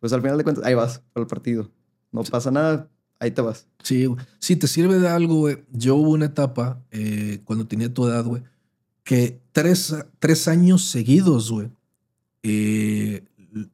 pues 0.00 0.12
al 0.12 0.20
final 0.20 0.36
de 0.36 0.44
cuentas, 0.44 0.64
ahí 0.64 0.74
vas 0.74 1.00
para 1.12 1.22
el 1.22 1.28
partido. 1.28 1.70
No 2.10 2.22
pasa 2.24 2.50
nada, 2.50 2.90
ahí 3.20 3.30
te 3.30 3.40
vas. 3.40 3.66
Sí, 3.82 4.04
güey. 4.06 4.22
Si 4.40 4.56
te 4.56 4.66
sirve 4.66 4.98
de 4.98 5.08
algo, 5.08 5.36
güey. 5.36 5.64
Yo 5.70 5.94
hubo 5.96 6.10
una 6.10 6.26
etapa 6.26 6.82
eh, 6.90 7.40
cuando 7.44 7.66
tenía 7.66 7.92
tu 7.94 8.06
edad, 8.06 8.24
güey, 8.24 8.42
que 9.04 9.40
tres, 9.52 9.94
tres 10.18 10.48
años 10.48 10.84
seguidos, 10.84 11.50
güey, 11.50 11.70
eh, 12.42 13.24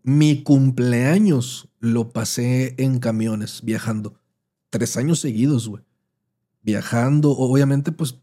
mi 0.03 0.43
cumpleaños 0.43 1.69
lo 1.81 2.11
pasé 2.11 2.75
en 2.79 2.99
camiones, 2.99 3.63
viajando. 3.63 4.15
Tres 4.71 4.97
años 4.97 5.21
seguidos, 5.21 5.69
güey. 5.69 5.83
Viajando, 6.63 7.31
obviamente, 7.31 7.93
pues 7.93 8.19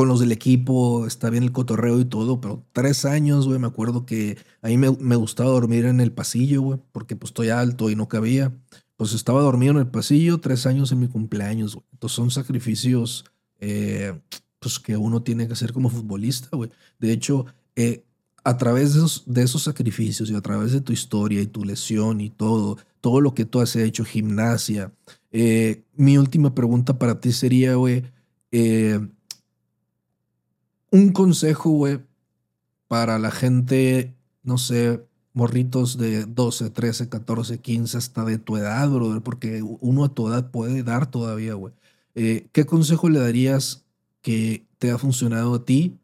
con 0.00 0.08
los 0.08 0.18
del 0.20 0.32
equipo, 0.32 1.06
está 1.06 1.28
bien 1.28 1.42
el 1.42 1.52
cotorreo 1.52 2.00
y 2.00 2.06
todo, 2.06 2.40
pero 2.40 2.64
tres 2.72 3.04
años, 3.04 3.46
güey, 3.46 3.58
me 3.58 3.66
acuerdo 3.66 4.06
que 4.06 4.38
a 4.62 4.68
mí 4.68 4.78
me, 4.78 4.92
me 4.92 5.14
gustaba 5.14 5.50
dormir 5.50 5.84
en 5.84 6.00
el 6.00 6.10
pasillo, 6.10 6.62
güey, 6.62 6.80
porque 6.90 7.16
pues 7.16 7.32
estoy 7.32 7.50
alto 7.50 7.90
y 7.90 7.96
no 7.96 8.08
cabía. 8.08 8.50
Pues 8.96 9.12
estaba 9.12 9.42
dormido 9.42 9.72
en 9.72 9.76
el 9.76 9.88
pasillo 9.88 10.40
tres 10.40 10.64
años 10.64 10.90
en 10.90 11.00
mi 11.00 11.08
cumpleaños, 11.08 11.74
güey. 11.74 11.84
Entonces 11.92 12.16
son 12.16 12.30
sacrificios 12.30 13.26
eh, 13.58 14.18
pues 14.58 14.78
que 14.78 14.96
uno 14.96 15.22
tiene 15.22 15.46
que 15.46 15.52
hacer 15.52 15.74
como 15.74 15.90
futbolista, 15.90 16.48
güey. 16.56 16.70
De 16.98 17.12
hecho, 17.12 17.44
eh, 17.76 18.06
a 18.42 18.56
través 18.56 18.94
de 18.94 19.00
esos, 19.00 19.24
de 19.26 19.42
esos 19.42 19.64
sacrificios 19.64 20.30
y 20.30 20.34
a 20.34 20.40
través 20.40 20.72
de 20.72 20.80
tu 20.80 20.94
historia 20.94 21.42
y 21.42 21.46
tu 21.46 21.62
lesión 21.62 22.22
y 22.22 22.30
todo, 22.30 22.78
todo 23.02 23.20
lo 23.20 23.34
que 23.34 23.44
tú 23.44 23.60
has 23.60 23.76
hecho, 23.76 24.02
gimnasia, 24.06 24.94
eh, 25.30 25.82
mi 25.94 26.16
última 26.16 26.54
pregunta 26.54 26.98
para 26.98 27.20
ti 27.20 27.32
sería, 27.32 27.74
güey, 27.74 28.04
eh, 28.50 28.98
un 30.90 31.12
consejo, 31.12 31.70
güey, 31.70 32.00
para 32.88 33.18
la 33.18 33.30
gente, 33.30 34.14
no 34.42 34.58
sé, 34.58 35.04
morritos 35.32 35.96
de 35.96 36.24
12, 36.24 36.70
13, 36.70 37.08
14, 37.08 37.60
15, 37.60 37.96
hasta 37.96 38.24
de 38.24 38.38
tu 38.38 38.56
edad, 38.56 38.88
brother, 38.88 39.22
porque 39.22 39.62
uno 39.62 40.04
a 40.04 40.14
tu 40.14 40.28
edad 40.28 40.50
puede 40.50 40.82
dar 40.82 41.10
todavía, 41.10 41.54
güey. 41.54 41.72
Eh, 42.14 42.48
¿Qué 42.52 42.66
consejo 42.66 43.08
le 43.08 43.20
darías 43.20 43.84
que 44.22 44.66
te 44.78 44.90
ha 44.90 44.98
funcionado 44.98 45.54
a 45.54 45.64
ti 45.64 45.98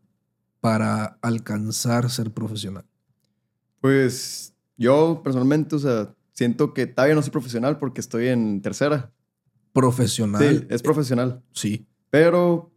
para 0.60 1.18
alcanzar 1.22 2.08
ser 2.10 2.30
profesional? 2.32 2.84
Pues 3.80 4.54
yo 4.76 5.20
personalmente, 5.24 5.76
o 5.76 5.78
sea, 5.78 6.14
siento 6.32 6.74
que 6.74 6.86
todavía 6.86 7.14
no 7.14 7.22
soy 7.22 7.32
profesional 7.32 7.78
porque 7.78 8.00
estoy 8.00 8.28
en 8.28 8.62
tercera. 8.62 9.10
Profesional. 9.72 10.42
Sí, 10.42 10.66
es 10.70 10.82
profesional. 10.82 11.42
Sí. 11.52 11.86
Pero 12.10 12.70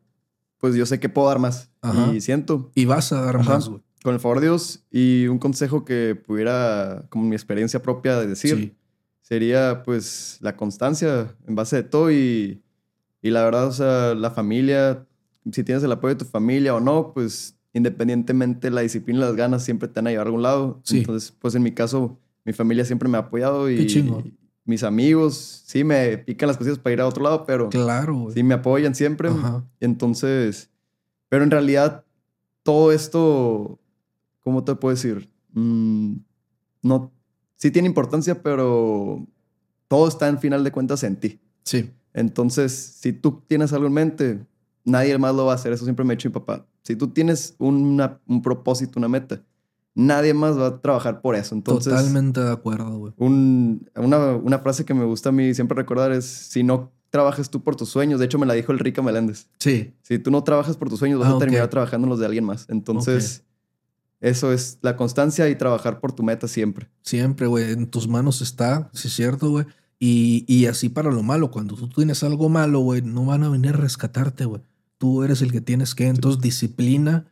pues 0.59 0.75
yo 0.75 0.85
sé 0.85 0.99
que 0.99 1.09
puedo 1.09 1.27
dar 1.27 1.39
más. 1.39 1.71
Ajá. 1.81 2.13
Y 2.13 2.21
siento, 2.21 2.71
Y 2.75 2.85
vas 2.85 3.11
a 3.11 3.21
dar 3.21 3.37
Ajá. 3.37 3.53
más, 3.55 3.69
güey. 3.69 3.81
con 4.03 4.13
el 4.13 4.19
favor 4.21 4.39
de 4.39 4.47
Dios 4.47 4.85
y 4.91 5.27
un 5.27 5.39
consejo 5.39 5.83
que 5.83 6.15
pudiera, 6.15 7.05
como 7.09 7.25
mi 7.25 7.35
experiencia 7.35 7.81
propia 7.81 8.17
de 8.19 8.27
decir, 8.27 8.55
Sí. 8.55 8.75
sería 9.21 9.83
pues 9.83 10.37
la 10.41 10.55
constancia 10.55 11.35
en 11.47 11.55
base 11.55 11.75
de 11.77 11.83
todo 11.83 12.09
y, 12.11 12.61
y 13.21 13.29
la 13.31 13.43
verdad, 13.43 13.67
o 13.67 13.71
sea, 13.73 14.13
la 14.15 14.31
familia, 14.31 15.05
si 15.51 15.63
tienes 15.65 15.83
el 15.83 15.91
apoyo 15.91 16.13
de 16.15 16.19
tu 16.19 16.25
familia 16.25 16.75
o 16.75 16.79
no, 16.79 17.11
pues 17.13 17.55
independientemente 17.73 18.71
la 18.71 18.81
disciplina 18.81 19.19
y 19.19 19.21
las 19.23 19.35
ganas 19.35 19.63
siempre 19.65 19.87
te 19.89 19.95
van 19.95 20.07
a 20.07 20.11
llevar 20.11 20.27
a 20.27 20.29
algún 20.29 20.43
lado. 20.43 20.79
Sí. 20.83 20.99
Entonces, 20.99 21.31
pues 21.37 21.55
en 21.55 21.63
mi 21.63 21.71
caso, 21.73 22.17
mi 22.45 22.53
familia 22.53 22.85
siempre 22.85 23.09
me 23.09 23.17
ha 23.17 23.21
apoyado 23.21 23.69
y, 23.69 23.77
Qué 23.77 23.85
chingo. 23.87 24.21
y 24.25 24.33
mis 24.69 24.83
amigos 24.83 25.63
sí 25.65 25.83
me 25.83 26.17
pican 26.19 26.47
las 26.47 26.57
cosas 26.57 26.77
para 26.77 26.93
ir 26.93 27.01
a 27.01 27.07
otro 27.07 27.23
lado, 27.23 27.43
pero 27.45 27.69
Claro, 27.69 28.15
güey. 28.15 28.33
sí 28.35 28.43
me 28.43 28.53
apoyan 28.53 28.93
siempre. 28.95 29.29
Ajá. 29.29 29.65
Entonces, 29.79 30.69
pero 31.27 31.43
en 31.43 31.51
realidad 31.51 32.05
todo 32.63 32.91
esto, 32.91 33.79
¿cómo 34.41 34.63
te 34.63 34.75
puedo 34.75 34.93
decir? 34.95 35.29
Mm, 35.53 36.17
no, 36.83 37.11
sí 37.55 37.71
tiene 37.71 37.87
importancia, 37.87 38.41
pero 38.43 39.25
todo 39.87 40.07
está 40.07 40.27
en 40.27 40.39
final 40.39 40.63
de 40.63 40.71
cuentas 40.71 41.03
en 41.03 41.19
ti. 41.19 41.39
Sí. 41.63 41.91
Entonces, 42.13 42.71
si 43.01 43.11
tú 43.13 43.41
tienes 43.47 43.73
algo 43.73 43.87
en 43.87 43.93
mente, 43.93 44.45
nadie 44.85 45.17
más 45.17 45.33
lo 45.35 45.45
va 45.45 45.53
a 45.53 45.55
hacer. 45.55 45.73
Eso 45.73 45.83
siempre 45.83 46.05
me 46.05 46.13
ha 46.13 46.15
dicho 46.15 46.29
mi 46.29 46.33
papá. 46.33 46.65
Si 46.83 46.95
tú 46.95 47.07
tienes 47.09 47.55
una- 47.57 48.19
un 48.27 48.41
propósito, 48.41 48.99
una 48.99 49.07
meta, 49.09 49.41
nadie 49.99 50.33
más 50.33 50.57
va 50.57 50.67
a 50.67 50.81
trabajar 50.81 51.21
por 51.21 51.35
eso. 51.35 51.53
Entonces, 51.55 51.93
Totalmente 51.93 52.39
de 52.41 52.51
acuerdo, 52.51 52.97
güey. 52.97 53.13
un- 53.17 53.89
una, 53.95 54.35
una 54.35 54.59
frase 54.59 54.85
que 54.85 54.93
me 54.93 55.05
gusta 55.05 55.29
a 55.29 55.31
mí 55.31 55.53
siempre 55.53 55.75
recordar 55.75 56.11
es, 56.11 56.25
si 56.25 56.63
no 56.63 56.91
trabajas 57.09 57.49
tú 57.49 57.63
por 57.63 57.75
tus 57.75 57.89
sueños, 57.89 58.19
de 58.19 58.25
hecho 58.27 58.37
me 58.39 58.45
la 58.45 58.53
dijo 58.53 58.71
el 58.71 58.79
Rica 58.79 59.01
Meléndez, 59.01 59.47
Sí. 59.59 59.93
si 60.03 60.19
tú 60.19 60.29
no 60.31 60.43
trabajas 60.43 60.77
por 60.77 60.89
tus 60.89 60.99
sueños, 60.99 61.19
vas 61.19 61.29
Ah, 61.29 61.31
a 61.31 61.35
ok. 61.35 61.39
terminar 61.39 61.67
trabajando 61.69 62.05
en 62.05 62.09
los 62.09 62.19
de 62.19 62.25
alguien 62.27 62.43
más. 62.45 62.65
Entonces, 62.69 63.43
eso 64.21 64.51
es 64.51 64.77
la 64.81 64.95
constancia 64.95 65.49
y 65.49 65.55
trabajar 65.55 65.99
por 66.01 66.11
tu 66.11 66.23
meta 66.23 66.47
siempre. 66.47 66.89
Siempre, 67.01 67.47
güey. 67.47 67.71
En 67.71 67.87
tus 67.87 68.07
manos 68.07 68.41
está, 68.41 68.89
sí 68.93 69.07
es 69.07 69.13
cierto, 69.15 69.49
güey. 69.49 69.65
Y, 69.97 70.45
y 70.47 70.65
así 70.67 70.87
para 70.89 71.11
lo 71.11 71.23
malo, 71.23 71.51
cuando 71.51 71.75
tú 71.75 71.87
tienes 71.89 72.23
algo 72.23 72.47
malo, 72.49 72.79
güey, 72.79 73.01
no 73.01 73.25
van 73.25 73.43
a 73.43 73.49
venir 73.49 73.73
a 73.73 73.77
rescatarte, 73.77 74.45
güey. 74.45 74.61
Tú 74.97 75.23
eres 75.23 75.41
el 75.41 75.51
que 75.51 75.61
tienes 75.61 75.95
que. 75.95 76.07
Entonces, 76.07 76.41
disciplina, 76.41 77.25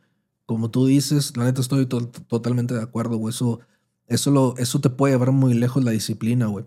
como 0.48 0.70
tú 0.72 0.86
dices, 0.86 1.36
la 1.36 1.44
neta 1.44 1.60
estoy 1.60 1.86
to- 1.86 2.08
totalmente 2.08 2.74
de 2.74 2.82
acuerdo, 2.82 3.18
güey. 3.18 3.32
Eso, 3.34 3.60
eso, 4.08 4.30
lo, 4.32 4.56
eso 4.58 4.80
te 4.80 4.90
puede 4.90 5.14
llevar 5.14 5.32
muy 5.32 5.54
lejos 5.54 5.84
la 5.84 5.92
disciplina, 5.92 6.46
güey. 6.48 6.64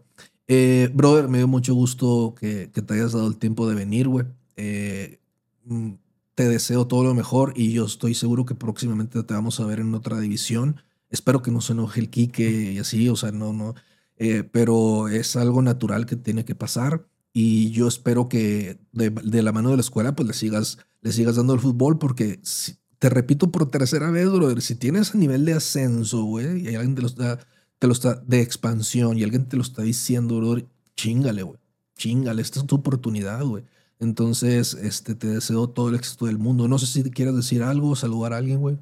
Eh, 0.47 0.89
brother, 0.93 1.27
me 1.29 1.39
dio 1.39 1.47
mucho 1.49 1.73
gusto 1.75 2.35
que, 2.39 2.71
que 2.73 2.81
te 2.83 2.93
hayas 2.95 3.13
dado 3.13 3.27
el 3.27 3.37
tiempo 3.37 3.67
de 3.67 3.75
venir, 3.75 4.07
güey. 4.07 4.25
Eh, 4.55 5.19
mm, 5.65 5.91
te 6.35 6.47
deseo 6.47 6.87
todo 6.87 7.03
lo 7.03 7.13
mejor 7.15 7.53
y 7.55 7.73
yo 7.73 7.85
estoy 7.85 8.13
seguro 8.15 8.45
que 8.45 8.55
próximamente 8.55 9.21
te 9.23 9.33
vamos 9.33 9.59
a 9.59 9.65
ver 9.65 9.79
en 9.79 9.93
otra 9.95 10.19
división. 10.19 10.77
Espero 11.09 11.41
que 11.41 11.51
no 11.51 11.61
se 11.61 11.73
enoje 11.73 11.99
el 12.01 12.09
Quique 12.09 12.71
y 12.73 12.79
así, 12.79 13.09
o 13.09 13.15
sea, 13.15 13.31
no, 13.31 13.53
no. 13.53 13.75
eh, 14.17 14.43
pero 14.43 15.07
es 15.09 15.35
algo 15.35 15.61
natural 15.61 16.05
que 16.05 16.15
tiene 16.15 16.45
que 16.45 16.55
pasar 16.55 17.05
y 17.33 17.71
yo 17.71 17.87
espero 17.87 18.29
que 18.29 18.79
de, 18.93 19.09
de 19.09 19.41
la 19.43 19.51
mano 19.51 19.69
de 19.71 19.77
la 19.77 19.81
escuela 19.81 20.15
pues 20.15 20.27
le 20.27 20.33
sigas, 20.33 20.77
le 21.01 21.11
sigas 21.11 21.35
dando 21.37 21.53
el 21.53 21.59
fútbol 21.59 21.97
porque 21.97 22.39
si- 22.43 22.75
te 23.01 23.09
repito 23.09 23.51
por 23.51 23.67
tercera 23.71 24.11
vez, 24.11 24.29
brother, 24.31 24.61
si 24.61 24.75
tienes 24.75 25.15
a 25.15 25.17
nivel 25.17 25.43
de 25.43 25.53
ascenso, 25.53 26.23
güey, 26.23 26.61
y 26.61 26.67
hay 26.67 26.75
alguien 26.75 26.93
te 26.93 27.01
lo 27.01 27.07
está, 27.07 27.39
te 27.79 27.87
lo 27.87 27.93
está, 27.93 28.21
de 28.27 28.41
expansión 28.41 29.17
y 29.17 29.23
alguien 29.23 29.47
te 29.47 29.57
lo 29.57 29.63
está 29.63 29.81
diciendo, 29.81 30.37
brother, 30.37 30.67
chingale, 30.95 31.41
güey, 31.41 31.57
chingale, 31.97 32.43
esta 32.43 32.59
es 32.59 32.67
tu 32.67 32.75
oportunidad, 32.75 33.43
güey. 33.43 33.63
Entonces, 33.99 34.75
este, 34.75 35.15
te 35.15 35.25
deseo 35.25 35.67
todo 35.67 35.89
el 35.89 35.95
éxito 35.95 36.27
del 36.27 36.37
mundo. 36.37 36.67
No 36.67 36.77
sé 36.77 36.85
si 36.85 37.09
quieres 37.09 37.35
decir 37.35 37.63
algo, 37.63 37.95
saludar 37.95 38.33
a 38.33 38.37
alguien, 38.37 38.59
güey. 38.59 38.77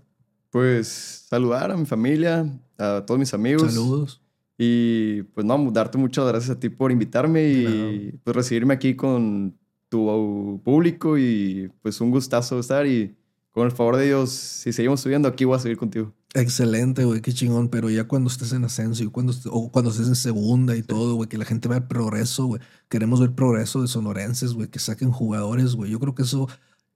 Pues 0.49 1.25
saludar 1.29 1.71
a 1.71 1.77
mi 1.77 1.85
familia, 1.85 2.45
a 2.77 3.05
todos 3.05 3.19
mis 3.19 3.33
amigos. 3.33 3.71
Saludos. 3.71 4.21
Y 4.57 5.23
pues 5.33 5.45
no, 5.45 5.71
darte 5.71 5.97
muchas 5.97 6.27
gracias 6.27 6.57
a 6.57 6.59
ti 6.59 6.67
por 6.67 6.91
invitarme 6.91 7.47
y 7.47 7.63
Claro. 7.63 8.19
pues 8.25 8.35
recibirme 8.35 8.73
aquí 8.73 8.95
con 8.97 9.57
tu 9.87 10.61
público 10.65 11.17
y 11.17 11.71
pues 11.81 12.01
un 12.01 12.11
gustazo 12.11 12.59
estar 12.59 12.85
y 12.85 13.15
con 13.59 13.65
el 13.65 13.75
favor 13.75 13.97
de 13.97 14.05
Dios, 14.05 14.29
si 14.29 14.71
seguimos 14.71 15.01
subiendo, 15.01 15.27
aquí 15.27 15.43
voy 15.43 15.57
a 15.57 15.59
seguir 15.59 15.77
contigo. 15.77 16.13
Excelente, 16.33 17.03
güey, 17.03 17.21
qué 17.21 17.33
chingón. 17.33 17.67
Pero 17.67 17.89
ya 17.89 18.05
cuando 18.05 18.29
estés 18.29 18.53
en 18.53 18.63
ascenso 18.63 19.03
y 19.03 19.07
cuando, 19.07 19.33
o 19.51 19.69
cuando 19.69 19.91
estés 19.91 20.07
en 20.07 20.15
segunda 20.15 20.77
y 20.77 20.81
todo, 20.81 21.15
güey, 21.15 21.27
que 21.27 21.37
la 21.37 21.43
gente 21.43 21.67
vea 21.67 21.79
el 21.79 21.83
progreso, 21.83 22.45
güey. 22.45 22.61
Queremos 22.87 23.19
ver 23.19 23.33
progreso 23.33 23.81
de 23.81 23.89
sonorenses, 23.89 24.53
güey, 24.53 24.69
que 24.69 24.79
saquen 24.79 25.11
jugadores, 25.11 25.75
güey. 25.75 25.91
Yo 25.91 25.99
creo 25.99 26.15
que 26.15 26.21
eso 26.21 26.47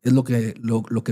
es 0.04 0.13
lo 0.13 0.23
que, 0.23 0.54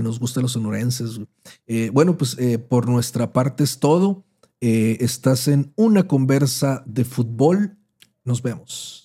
nos 0.02 0.18
gusta 0.18 0.40
a 0.40 0.42
los 0.42 0.52
sonorenses. 0.52 1.20
Eh, 1.66 1.90
bueno, 1.92 2.16
pues 2.16 2.38
eh, 2.38 2.58
por 2.58 2.88
nuestra 2.88 3.34
parte 3.34 3.62
es 3.62 3.78
todo. 3.78 4.24
Eh, 4.62 4.96
estás 5.00 5.48
en 5.48 5.74
una 5.76 6.08
conversa 6.08 6.82
de 6.86 7.04
fútbol. 7.04 7.76
Nos 8.24 8.40
vemos. 8.40 9.01